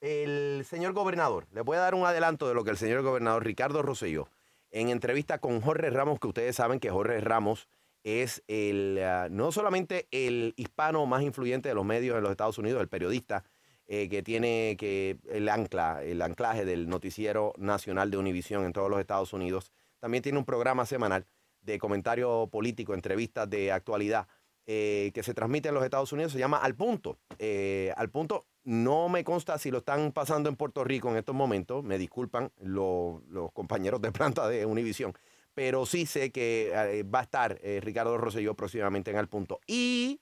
el 0.00 0.64
señor 0.64 0.92
gobernador, 0.92 1.46
les 1.52 1.64
voy 1.64 1.76
a 1.76 1.80
dar 1.80 1.94
un 1.94 2.04
adelanto 2.04 2.46
de 2.46 2.54
lo 2.54 2.64
que 2.64 2.70
el 2.70 2.76
señor 2.76 3.02
gobernador 3.02 3.44
Ricardo 3.44 3.82
Rosselló, 3.82 4.28
en 4.70 4.90
entrevista 4.90 5.38
con 5.38 5.60
Jorge 5.60 5.90
Ramos, 5.90 6.20
que 6.20 6.26
ustedes 6.26 6.56
saben 6.56 6.78
que 6.78 6.90
Jorge 6.90 7.20
Ramos 7.20 7.68
es 8.04 8.42
el 8.48 9.02
ah, 9.02 9.28
no 9.30 9.50
solamente 9.50 10.08
el 10.10 10.54
hispano 10.56 11.04
más 11.06 11.22
influyente 11.22 11.68
de 11.68 11.74
los 11.74 11.84
medios 11.84 12.16
en 12.16 12.22
los 12.22 12.30
Estados 12.30 12.58
Unidos, 12.58 12.80
el 12.80 12.88
periodista 12.88 13.44
eh, 13.86 14.08
que 14.08 14.22
tiene 14.22 14.76
que 14.78 15.18
el 15.30 15.48
ancla, 15.48 16.02
el 16.04 16.20
anclaje 16.22 16.64
del 16.64 16.88
noticiero 16.88 17.54
nacional 17.56 18.10
de 18.10 18.18
Univisión 18.18 18.64
en 18.64 18.72
todos 18.72 18.90
los 18.90 19.00
Estados 19.00 19.32
Unidos. 19.32 19.72
También 19.98 20.22
tiene 20.22 20.38
un 20.38 20.44
programa 20.44 20.86
semanal 20.86 21.26
de 21.72 21.78
comentario 21.78 22.48
político, 22.50 22.94
entrevistas 22.94 23.48
de 23.48 23.70
actualidad 23.70 24.26
eh, 24.66 25.10
que 25.14 25.22
se 25.22 25.34
transmite 25.34 25.68
en 25.68 25.74
los 25.74 25.84
Estados 25.84 26.12
Unidos, 26.12 26.32
se 26.32 26.38
llama 26.38 26.58
Al 26.58 26.74
Punto. 26.74 27.18
Eh, 27.38 27.92
Al 27.96 28.10
Punto 28.10 28.46
no 28.64 29.08
me 29.08 29.22
consta 29.24 29.56
si 29.58 29.70
lo 29.70 29.78
están 29.78 30.12
pasando 30.12 30.48
en 30.48 30.56
Puerto 30.56 30.84
Rico 30.84 31.08
en 31.10 31.16
estos 31.16 31.34
momentos, 31.34 31.84
me 31.84 31.96
disculpan 31.98 32.50
lo- 32.60 33.22
los 33.28 33.52
compañeros 33.52 34.00
de 34.02 34.12
planta 34.12 34.48
de 34.48 34.66
Univisión, 34.66 35.12
pero 35.54 35.86
sí 35.86 36.06
sé 36.06 36.30
que 36.32 36.70
eh, 36.74 37.02
va 37.02 37.20
a 37.20 37.22
estar 37.22 37.58
eh, 37.62 37.80
Ricardo 37.82 38.16
Rosselló 38.18 38.54
próximamente 38.54 39.10
en 39.10 39.16
Al 39.16 39.28
Punto. 39.28 39.60
Y 39.66 40.20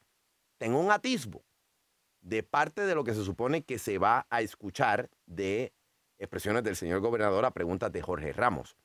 tengo 0.59 0.79
un 0.79 0.91
atisbo 0.91 1.45
de 2.21 2.43
parte 2.43 2.83
de 2.87 2.95
lo 2.95 3.05
que 3.05 3.15
se 3.15 3.25
supone 3.25 3.63
que 3.63 3.79
se 3.79 3.99
va 3.99 4.27
a 4.31 4.41
escuchar 4.43 5.11
de 5.27 5.73
expresiones 6.19 6.63
del 6.65 6.77
señor 6.77 7.01
gobernador 7.01 7.45
a 7.45 7.51
preguntas 7.53 7.93
de 7.93 8.01
Jorge 8.03 8.33
Ramos. 8.33 8.77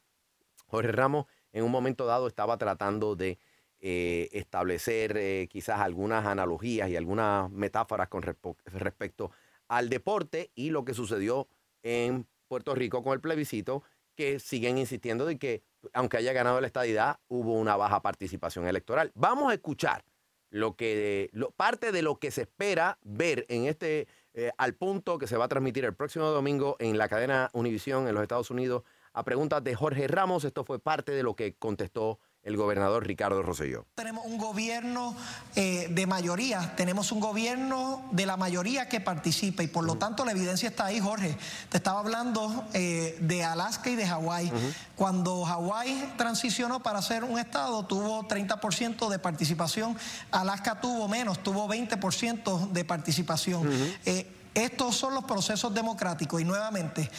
Jorge 0.68 0.92
Ramos 0.92 1.26
en 1.54 1.64
un 1.64 1.72
momento 1.72 2.06
dado 2.06 2.28
estaba 2.28 2.58
tratando 2.58 3.16
de 3.16 3.38
eh, 3.80 4.30
establecer 4.34 5.18
eh, 5.18 5.48
quizás 5.50 5.80
algunas 5.80 6.26
analogías 6.26 6.90
y 6.90 6.96
algunas 6.96 7.50
metáforas 7.52 8.10
con 8.10 8.22
respecto 8.22 9.32
al 9.68 9.90
deporte 9.90 10.52
y 10.54 10.70
lo 10.70 10.86
que 10.86 10.94
sucedió 10.94 11.48
en 11.82 12.28
Puerto 12.48 12.76
Rico 12.76 13.02
con 13.02 13.14
el 13.14 13.22
plebiscito, 13.22 13.84
que 14.16 14.40
siguen 14.40 14.78
insistiendo 14.78 15.26
de 15.26 15.40
que 15.40 15.64
aunque 15.94 16.18
haya 16.18 16.34
ganado 16.34 16.62
la 16.62 16.68
estadidad, 16.68 17.20
hubo 17.28 17.54
una 17.54 17.76
baja 17.76 18.02
participación 18.02 18.68
electoral. 18.68 19.12
Vamos 19.16 19.50
a 19.50 19.56
escuchar 19.56 20.04
lo 20.52 20.76
que 20.76 21.32
parte 21.56 21.92
de 21.92 22.02
lo 22.02 22.20
que 22.20 22.30
se 22.30 22.42
espera 22.42 23.00
ver 23.02 23.46
en 23.50 23.66
este 23.66 24.08
eh, 24.34 24.52
al 24.58 24.76
punto 24.76 25.18
que 25.18 25.28
se 25.28 25.38
va 25.38 25.46
a 25.46 25.48
transmitir 25.48 25.86
el 25.86 25.96
próximo 25.96 26.26
domingo 26.26 26.76
en 26.80 26.98
la 26.98 27.10
cadena 27.10 27.50
Univisión 27.54 28.08
en 28.08 28.14
los 28.14 28.22
Estados 28.22 28.52
Unidos 28.52 28.84
a 29.14 29.24
preguntas 29.24 29.64
de 29.64 29.76
Jorge 29.76 30.08
Ramos. 30.08 30.44
Esto 30.44 30.64
fue 30.64 30.80
parte 30.80 31.12
de 31.12 31.24
lo 31.24 31.36
que 31.36 31.56
contestó 31.56 32.20
el 32.44 32.58
gobernador 32.58 33.06
Ricardo 33.06 33.44
Rosselló. 33.44 33.86
Tenemos 33.94 34.26
un 34.26 34.38
gobierno 34.40 35.16
eh, 35.56 35.88
de 35.92 36.08
mayoría, 36.08 36.74
tenemos 36.76 37.12
un 37.12 37.20
gobierno 37.20 38.04
de 38.12 38.26
la 38.26 38.36
mayoría 38.36 38.90
que 38.90 39.00
participa 39.00 39.62
y 39.62 39.68
por 39.68 39.84
lo 39.84 39.96
tanto 39.96 40.26
la 40.26 40.32
evidencia 40.32 40.70
está 40.70 40.86
ahí, 40.86 41.00
Jorge. 41.00 41.38
Te 41.70 41.78
estaba 41.78 42.00
hablando 42.00 42.66
eh, 42.74 43.18
de 43.22 43.44
Alaska 43.44 43.92
y 43.92 43.96
de 43.96 44.08
Hawái. 44.08 44.52
Cuando 44.96 45.44
Hawái 45.46 46.14
transicionó 46.18 46.82
para 46.82 47.02
ser 47.04 47.24
un 47.24 47.38
estado, 47.38 47.86
tuvo 47.86 48.28
30% 48.28 49.10
de 49.10 49.20
participación, 49.20 49.96
Alaska 50.32 50.82
tuvo 50.82 51.08
menos, 51.08 51.44
tuvo 51.44 51.68
20% 51.68 52.72
de 52.72 52.86
participación. 52.86 53.70
Eh, 54.06 54.28
estos 54.56 54.96
son 54.96 55.14
los 55.14 55.26
procesos 55.26 55.74
democráticos 55.74 56.42
y 56.42 56.46
nuevamente... 56.46 57.10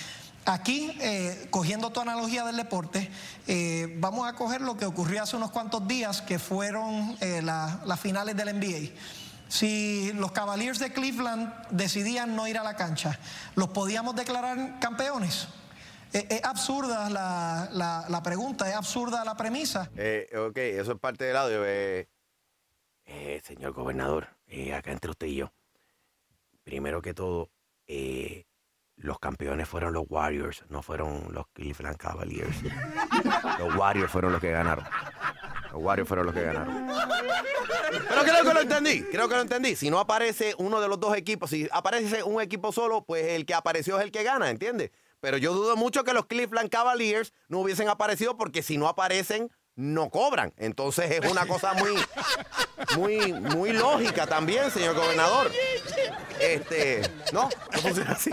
Aquí, 0.45 0.97
eh, 1.01 1.47
cogiendo 1.51 1.91
tu 1.91 2.01
analogía 2.01 2.45
del 2.45 2.57
deporte, 2.57 3.09
eh, 3.47 3.95
vamos 3.99 4.29
a 4.29 4.33
coger 4.35 4.61
lo 4.61 4.77
que 4.77 4.87
ocurrió 4.87 5.23
hace 5.23 5.37
unos 5.37 5.53
cuantos 5.53 5.87
días, 5.87 6.21
que 6.21 6.39
fueron 6.41 7.17
eh, 7.21 7.41
la- 7.43 7.81
las 7.87 8.01
finales 8.01 8.37
del 8.37 8.49
NBA. 8.49 8.91
Si 9.49 10.13
los 10.15 10.33
Cavaliers 10.33 10.79
de 10.81 10.93
Cleveland 10.93 11.53
decidían 11.71 12.35
no 12.35 12.49
ir 12.49 12.59
a 12.59 12.65
la 12.65 12.75
cancha, 12.75 13.21
¿los 13.55 13.69
podíamos 13.69 14.17
declarar 14.17 14.81
campeones? 14.81 15.47
Es 16.13 16.43
absurda 16.45 17.09
la, 17.09 17.69
la- 18.09 18.23
pregunta, 18.23 18.69
es 18.69 18.75
absurda 18.75 19.25
la 19.25 19.37
premisa. 19.37 19.91
Ok, 19.93 20.57
eso 20.57 20.93
es 20.93 20.99
parte 20.99 21.25
del 21.25 21.37
audio. 21.37 21.63
señor 23.45 23.73
gobernador, 23.73 24.29
acá 24.75 24.91
entre 24.91 25.11
usted 25.11 25.27
y 25.29 25.37
yo. 25.37 25.53
Primero 26.65 27.01
que 27.01 27.15
todo, 27.15 27.51
eh, 27.87 28.45
los 29.03 29.19
campeones 29.19 29.69
fueron 29.69 29.93
los 29.93 30.05
Warriors, 30.09 30.65
no 30.69 30.81
fueron 30.83 31.27
los 31.31 31.47
Cleveland 31.53 31.97
Cavaliers. 31.97 32.57
Los 33.59 33.75
Warriors 33.75 34.11
fueron 34.11 34.33
los 34.33 34.41
que 34.41 34.51
ganaron. 34.51 34.85
Los 35.73 35.83
Warriors 35.83 36.09
fueron 36.09 36.27
los 36.27 36.35
que 36.35 36.43
ganaron. 36.43 36.89
Pero 37.91 38.23
creo 38.23 38.45
que 38.45 38.55
lo 38.55 38.61
entendí, 38.61 39.03
creo 39.03 39.29
que 39.29 39.35
lo 39.35 39.41
entendí. 39.43 39.77
Si 39.77 39.91
no 39.91 39.99
aparece 39.99 40.55
uno 40.59 40.81
de 40.81 40.89
los 40.89 41.01
dos 41.01 41.17
equipos, 41.17 41.51
si 41.51 41.69
aparece 41.73 42.23
un 42.23 42.41
equipo 42.41 42.73
solo, 42.73 43.05
pues 43.05 43.27
el 43.29 43.45
que 43.45 43.55
apareció 43.55 43.99
es 43.99 44.05
el 44.05 44.13
que 44.13 44.23
gana, 44.23 44.51
¿entiendes? 44.51 44.91
Pero 45.21 45.37
yo 45.37 45.53
dudo 45.53 45.77
mucho 45.77 46.05
que 46.05 46.13
los 46.13 46.27
Cleveland 46.27 46.71
Cavaliers 46.71 47.33
no 47.49 47.59
hubiesen 47.59 47.89
aparecido 47.89 48.37
porque 48.37 48.63
si 48.63 48.79
no 48.79 48.89
aparecen, 48.89 49.51
no 49.75 50.11
cobran. 50.11 50.53
Entonces 50.57 51.11
es 51.11 51.31
una 51.31 51.47
cosa 51.47 51.75
muy, 51.75 51.95
muy, 52.97 53.33
muy 53.33 53.73
lógica 53.73 54.27
también, 54.27 54.71
señor 54.71 54.95
gobernador. 54.95 55.51
Este, 56.41 57.03
no, 57.33 57.49
no 57.73 57.79
funciona 57.81 58.13
así. 58.13 58.31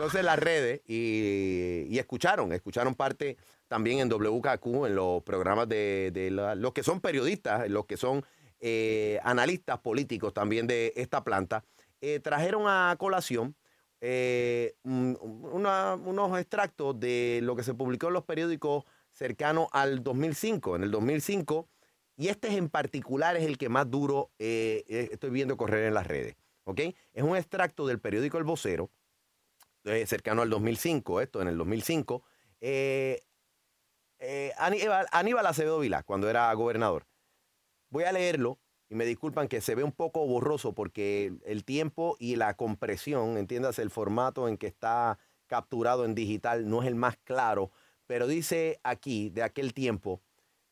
Entonces 0.00 0.24
las 0.24 0.38
redes 0.38 0.80
y, 0.86 1.84
y 1.90 1.98
escucharon, 1.98 2.54
escucharon 2.54 2.94
parte 2.94 3.36
también 3.68 3.98
en 3.98 4.08
WKQ, 4.08 4.86
en 4.86 4.94
los 4.94 5.22
programas 5.24 5.68
de, 5.68 6.30
los 6.56 6.72
que 6.72 6.82
son 6.82 7.02
periodistas, 7.02 7.68
los 7.68 7.84
que 7.84 7.98
son 7.98 8.24
eh, 8.60 9.20
analistas 9.24 9.78
políticos 9.80 10.32
también 10.32 10.66
de 10.66 10.94
esta 10.96 11.22
planta, 11.22 11.66
eh, 12.00 12.18
trajeron 12.18 12.62
a 12.66 12.96
colación 12.98 13.54
eh, 14.00 14.72
unos 14.84 16.38
extractos 16.38 16.98
de 16.98 17.40
lo 17.42 17.54
que 17.54 17.62
se 17.62 17.74
publicó 17.74 18.06
en 18.06 18.14
los 18.14 18.24
periódicos 18.24 18.84
cercanos 19.12 19.68
al 19.70 20.02
2005. 20.02 20.76
En 20.76 20.82
el 20.82 20.90
2005, 20.92 21.68
y 22.16 22.28
este 22.28 22.48
es 22.48 22.54
en 22.54 22.70
particular 22.70 23.36
es 23.36 23.44
el 23.44 23.58
que 23.58 23.68
más 23.68 23.90
duro 23.90 24.30
estoy 24.38 25.28
viendo 25.28 25.58
correr 25.58 25.88
en 25.88 25.92
las 25.92 26.06
redes. 26.06 26.36
¿ok? 26.64 26.80
Es 27.12 27.22
un 27.22 27.36
extracto 27.36 27.86
del 27.86 28.00
periódico 28.00 28.38
El 28.38 28.44
Vocero, 28.44 28.90
eh, 29.84 30.06
cercano 30.06 30.42
al 30.42 30.50
2005, 30.50 31.20
esto 31.20 31.42
en 31.42 31.48
el 31.48 31.58
2005, 31.58 32.22
eh, 32.60 33.22
eh, 34.18 34.52
Aníbal, 34.58 35.46
Acevedo 35.46 35.78
Vila, 35.78 36.02
cuando 36.02 36.28
era 36.28 36.52
gobernador. 36.54 37.06
Voy 37.88 38.04
a 38.04 38.12
leerlo 38.12 38.58
y 38.88 38.94
me 38.94 39.06
disculpan 39.06 39.48
que 39.48 39.60
se 39.60 39.74
ve 39.74 39.82
un 39.82 39.92
poco 39.92 40.26
borroso 40.26 40.74
porque 40.74 41.32
el 41.44 41.64
tiempo 41.64 42.16
y 42.18 42.36
la 42.36 42.54
compresión, 42.54 43.38
entiendas, 43.38 43.78
el 43.78 43.90
formato 43.90 44.48
en 44.48 44.58
que 44.58 44.66
está 44.66 45.18
capturado 45.46 46.04
en 46.04 46.14
digital 46.14 46.68
no 46.68 46.82
es 46.82 46.88
el 46.88 46.94
más 46.94 47.16
claro, 47.24 47.70
pero 48.06 48.26
dice 48.26 48.78
aquí, 48.82 49.30
de 49.30 49.42
aquel 49.42 49.72
tiempo, 49.72 50.20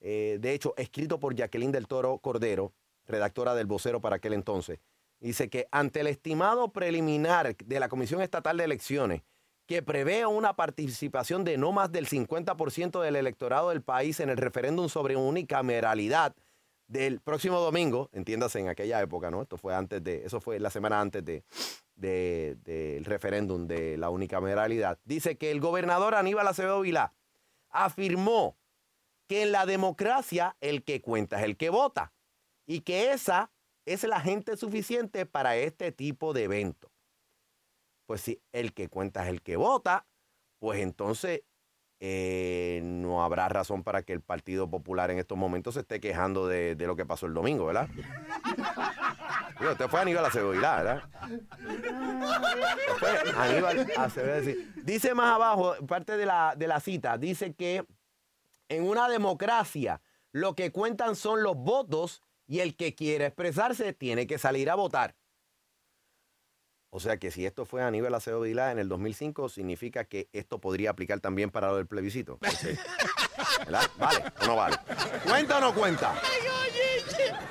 eh, 0.00 0.38
de 0.40 0.52
hecho, 0.52 0.74
escrito 0.76 1.18
por 1.18 1.34
Jacqueline 1.34 1.72
del 1.72 1.88
Toro 1.88 2.18
Cordero, 2.18 2.72
redactora 3.06 3.54
del 3.54 3.66
vocero 3.66 4.00
para 4.00 4.16
aquel 4.16 4.32
entonces, 4.32 4.80
dice 5.20 5.48
que 5.48 5.68
ante 5.70 6.00
el 6.00 6.06
estimado 6.06 6.72
preliminar 6.72 7.56
de 7.56 7.80
la 7.80 7.88
Comisión 7.88 8.20
Estatal 8.22 8.56
de 8.56 8.64
Elecciones, 8.64 9.22
que 9.66 9.82
prevé 9.82 10.24
una 10.24 10.54
participación 10.56 11.44
de 11.44 11.58
no 11.58 11.72
más 11.72 11.92
del 11.92 12.08
50% 12.08 13.00
del 13.02 13.16
electorado 13.16 13.68
del 13.68 13.82
país 13.82 14.18
en 14.20 14.30
el 14.30 14.38
referéndum 14.38 14.88
sobre 14.88 15.16
unicameralidad 15.16 16.34
del 16.86 17.20
próximo 17.20 17.60
domingo, 17.60 18.08
entiéndase 18.12 18.60
en 18.60 18.68
aquella 18.68 19.02
época, 19.02 19.30
¿no? 19.30 19.42
Esto 19.42 19.58
fue 19.58 19.74
antes 19.74 20.02
de, 20.02 20.24
eso 20.24 20.40
fue 20.40 20.58
la 20.58 20.70
semana 20.70 21.00
antes 21.02 21.22
de, 21.22 21.44
de- 21.96 22.56
del 22.64 23.04
referéndum 23.04 23.66
de 23.66 23.98
la 23.98 24.08
unicameralidad. 24.08 24.98
Dice 25.04 25.36
que 25.36 25.50
el 25.50 25.60
gobernador 25.60 26.14
Aníbal 26.14 26.48
Acevedo 26.48 26.80
Vilá 26.80 27.12
afirmó 27.68 28.56
que 29.26 29.42
en 29.42 29.52
la 29.52 29.66
democracia 29.66 30.56
el 30.62 30.82
que 30.82 31.02
cuenta 31.02 31.38
es 31.38 31.44
el 31.44 31.58
que 31.58 31.68
vota 31.68 32.14
y 32.64 32.80
que 32.80 33.12
esa 33.12 33.50
es 33.92 34.04
la 34.04 34.20
gente 34.20 34.56
suficiente 34.56 35.26
para 35.26 35.56
este 35.56 35.92
tipo 35.92 36.32
de 36.32 36.44
evento. 36.44 36.90
Pues 38.06 38.22
si 38.22 38.42
el 38.52 38.72
que 38.72 38.88
cuenta 38.88 39.24
es 39.24 39.28
el 39.28 39.42
que 39.42 39.56
vota, 39.56 40.06
pues 40.58 40.80
entonces 40.80 41.42
eh, 42.00 42.80
no 42.84 43.24
habrá 43.24 43.48
razón 43.48 43.82
para 43.82 44.02
que 44.02 44.12
el 44.12 44.20
Partido 44.20 44.70
Popular 44.70 45.10
en 45.10 45.18
estos 45.18 45.36
momentos 45.36 45.74
se 45.74 45.80
esté 45.80 46.00
quejando 46.00 46.46
de, 46.46 46.74
de 46.76 46.86
lo 46.86 46.94
que 46.94 47.04
pasó 47.04 47.26
el 47.26 47.34
domingo, 47.34 47.66
¿verdad? 47.66 47.88
Digo, 49.58 49.72
usted 49.72 49.88
fue 49.88 50.00
Aníbal 50.00 50.24
Acevedo 50.24 50.50
¿verdad? 50.50 51.02
Usted 52.94 53.00
fue 53.00 53.32
Aníbal 53.36 53.92
Acevedo 53.96 54.44
sí. 54.44 54.72
Dice 54.84 55.14
más 55.14 55.34
abajo, 55.34 55.74
parte 55.86 56.16
de 56.16 56.26
la, 56.26 56.54
de 56.56 56.68
la 56.68 56.78
cita, 56.78 57.18
dice 57.18 57.54
que 57.54 57.84
en 58.68 58.84
una 58.84 59.08
democracia 59.08 60.00
lo 60.30 60.54
que 60.54 60.70
cuentan 60.70 61.16
son 61.16 61.42
los 61.42 61.56
votos 61.56 62.22
y 62.48 62.60
el 62.60 62.74
que 62.74 62.94
quiere 62.94 63.26
expresarse 63.26 63.92
tiene 63.92 64.26
que 64.26 64.38
salir 64.38 64.70
a 64.70 64.74
votar. 64.74 65.14
O 66.90 66.98
sea 67.00 67.18
que 67.18 67.30
si 67.30 67.44
esto 67.44 67.66
fue 67.66 67.82
Aníbal 67.82 68.14
Acevedo 68.14 68.40
Vilá 68.40 68.72
en 68.72 68.78
el 68.78 68.88
2005, 68.88 69.50
significa 69.50 70.04
que 70.04 70.30
esto 70.32 70.58
podría 70.58 70.90
aplicar 70.90 71.20
también 71.20 71.50
para 71.50 71.68
lo 71.68 71.76
del 71.76 71.86
plebiscito. 71.86 72.38
Ok. 73.38 73.66
¿Verdad? 73.66 73.90
¿Vale 73.98 74.24
o 74.40 74.46
no 74.46 74.56
vale? 74.56 74.76
¿Cuenta 75.24 75.58
o 75.58 75.60
no 75.60 75.74
cuenta? 75.74 76.14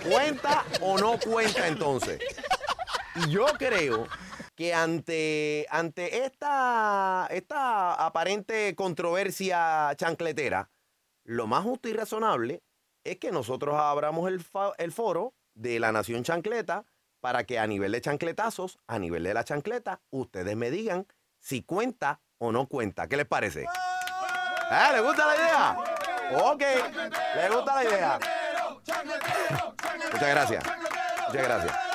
¿Cuenta 0.09 0.65
o 0.81 0.97
no 0.97 1.17
cuenta 1.19 1.67
entonces? 1.67 2.19
Y 3.15 3.29
yo 3.29 3.45
creo 3.57 4.07
que 4.55 4.73
ante, 4.73 5.65
ante 5.69 6.25
esta, 6.25 7.27
esta 7.31 7.93
aparente 7.93 8.75
controversia 8.75 9.93
chancletera, 9.95 10.69
lo 11.23 11.47
más 11.47 11.63
justo 11.63 11.89
y 11.89 11.93
razonable 11.93 12.63
es 13.11 13.17
que 13.19 13.31
nosotros 13.31 13.75
abramos 13.75 14.27
el, 14.29 14.39
fa- 14.41 14.73
el 14.77 14.91
foro 14.91 15.33
de 15.55 15.79
la 15.79 15.91
Nación 15.91 16.23
Chancleta 16.23 16.85
para 17.19 17.45
que 17.45 17.57
a 17.59 17.65
nivel 17.67 17.91
de 17.91 18.01
chancletazos, 18.01 18.77
a 18.87 18.99
nivel 18.99 19.23
de 19.23 19.33
la 19.33 19.43
chancleta, 19.43 20.01
ustedes 20.11 20.55
me 20.55 20.69
digan 20.71 21.07
si 21.39 21.63
cuenta 21.63 22.21
o 22.37 22.51
no 22.51 22.67
cuenta. 22.67 23.07
¿Qué 23.07 23.17
les 23.17 23.25
parece? 23.25 23.63
¿Eh? 23.63 24.91
¿Les 24.93 25.01
gusta 25.03 25.25
la 25.25 25.35
idea? 25.35 25.77
Ok, 26.51 26.61
¿les 27.35 27.51
gusta 27.51 27.75
la 27.75 27.83
idea? 27.83 28.19
Muchas 28.75 30.29
gracias. 30.29 30.63
Muchas 31.27 31.43
gracias. 31.43 31.86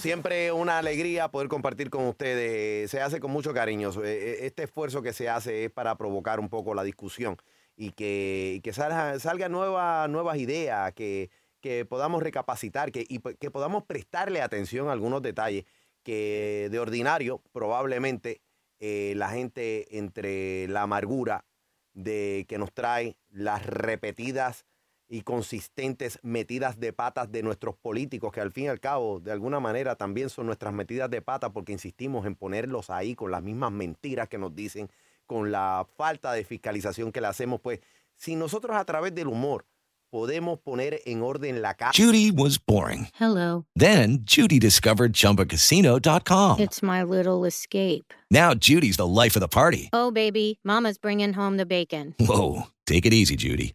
Siempre 0.00 0.50
una 0.50 0.78
alegría 0.78 1.28
poder 1.28 1.48
compartir 1.48 1.90
con 1.90 2.06
ustedes. 2.06 2.90
Se 2.90 3.02
hace 3.02 3.20
con 3.20 3.30
mucho 3.30 3.52
cariño. 3.52 3.90
Eh, 4.02 4.38
Este 4.46 4.62
esfuerzo 4.62 5.02
que 5.02 5.12
se 5.12 5.28
hace 5.28 5.66
es 5.66 5.70
para 5.70 5.96
provocar 5.96 6.40
un 6.40 6.48
poco 6.48 6.72
la 6.72 6.82
discusión 6.82 7.36
y 7.76 7.90
que, 7.92 8.60
que 8.64 8.72
salga- 8.72 9.18
salgan 9.18 9.52
nuevas, 9.52 10.38
ideas, 10.38 10.94
que, 10.94 11.28
que 11.60 11.84
podamos 11.84 12.22
recapacitar 12.22 12.92
que, 12.92 13.04
y 13.06 13.18
que 13.18 13.50
podamos 13.50 13.84
prestarle 13.84 14.40
atención 14.40 14.88
a 14.88 14.92
algunos 14.92 15.20
detalles 15.20 15.66
que 16.02 16.68
de 16.70 16.78
ordinario 16.78 17.42
probablemente 17.52 18.40
eh, 18.78 19.12
la 19.16 19.28
gente 19.28 19.98
entre 19.98 20.66
la 20.68 20.80
amargura 20.82 21.44
de 21.92 22.46
que 22.48 22.56
nos 22.56 22.72
trae 22.72 23.18
las 23.28 23.66
repetidas 23.66 24.64
y 25.10 25.22
consistentes 25.22 26.20
metidas 26.22 26.78
de 26.78 26.92
patas 26.92 27.30
de 27.32 27.42
nuestros 27.42 27.74
políticos, 27.74 28.32
que 28.32 28.40
al 28.40 28.52
fin 28.52 28.64
y 28.64 28.68
al 28.68 28.78
cabo, 28.78 29.18
de 29.18 29.32
alguna 29.32 29.58
manera, 29.58 29.96
también 29.96 30.30
son 30.30 30.46
nuestras 30.46 30.72
metidas 30.72 31.10
de 31.10 31.20
patas 31.20 31.50
porque 31.52 31.72
insistimos 31.72 32.24
en 32.26 32.36
ponerlos 32.36 32.90
ahí 32.90 33.16
con 33.16 33.32
las 33.32 33.42
mismas 33.42 33.72
mentiras 33.72 34.28
que 34.28 34.38
nos 34.38 34.54
dicen, 34.54 34.88
con 35.26 35.50
la 35.50 35.84
falta 35.96 36.32
de 36.32 36.44
fiscalización 36.44 37.10
que 37.10 37.20
le 37.20 37.26
hacemos, 37.26 37.60
pues 37.60 37.80
si 38.16 38.36
nosotros 38.36 38.76
a 38.76 38.84
través 38.84 39.12
del 39.12 39.26
humor 39.26 39.66
podemos 40.10 40.58
poner 40.60 41.00
en 41.06 41.22
orden 41.22 41.60
la 41.60 41.74
casa. 41.74 41.92
Judy 41.92 42.30
was 42.30 42.58
boring. 42.58 43.08
Hello. 43.18 43.64
Then 43.74 44.20
Judy 44.24 44.58
discovered 44.58 45.12
ChumbaCasino.com. 45.12 46.60
It's 46.60 46.82
my 46.82 47.02
little 47.02 47.44
escape. 47.44 48.12
Now 48.30 48.54
Judy's 48.54 48.96
the 48.96 49.06
life 49.06 49.36
of 49.36 49.40
the 49.40 49.48
party. 49.48 49.88
Oh, 49.92 50.10
baby, 50.10 50.58
Mama's 50.64 50.98
bringing 50.98 51.34
home 51.34 51.56
the 51.56 51.66
bacon. 51.66 52.14
Whoa, 52.18 52.68
take 52.86 53.06
it 53.06 53.12
easy, 53.12 53.36
Judy. 53.36 53.74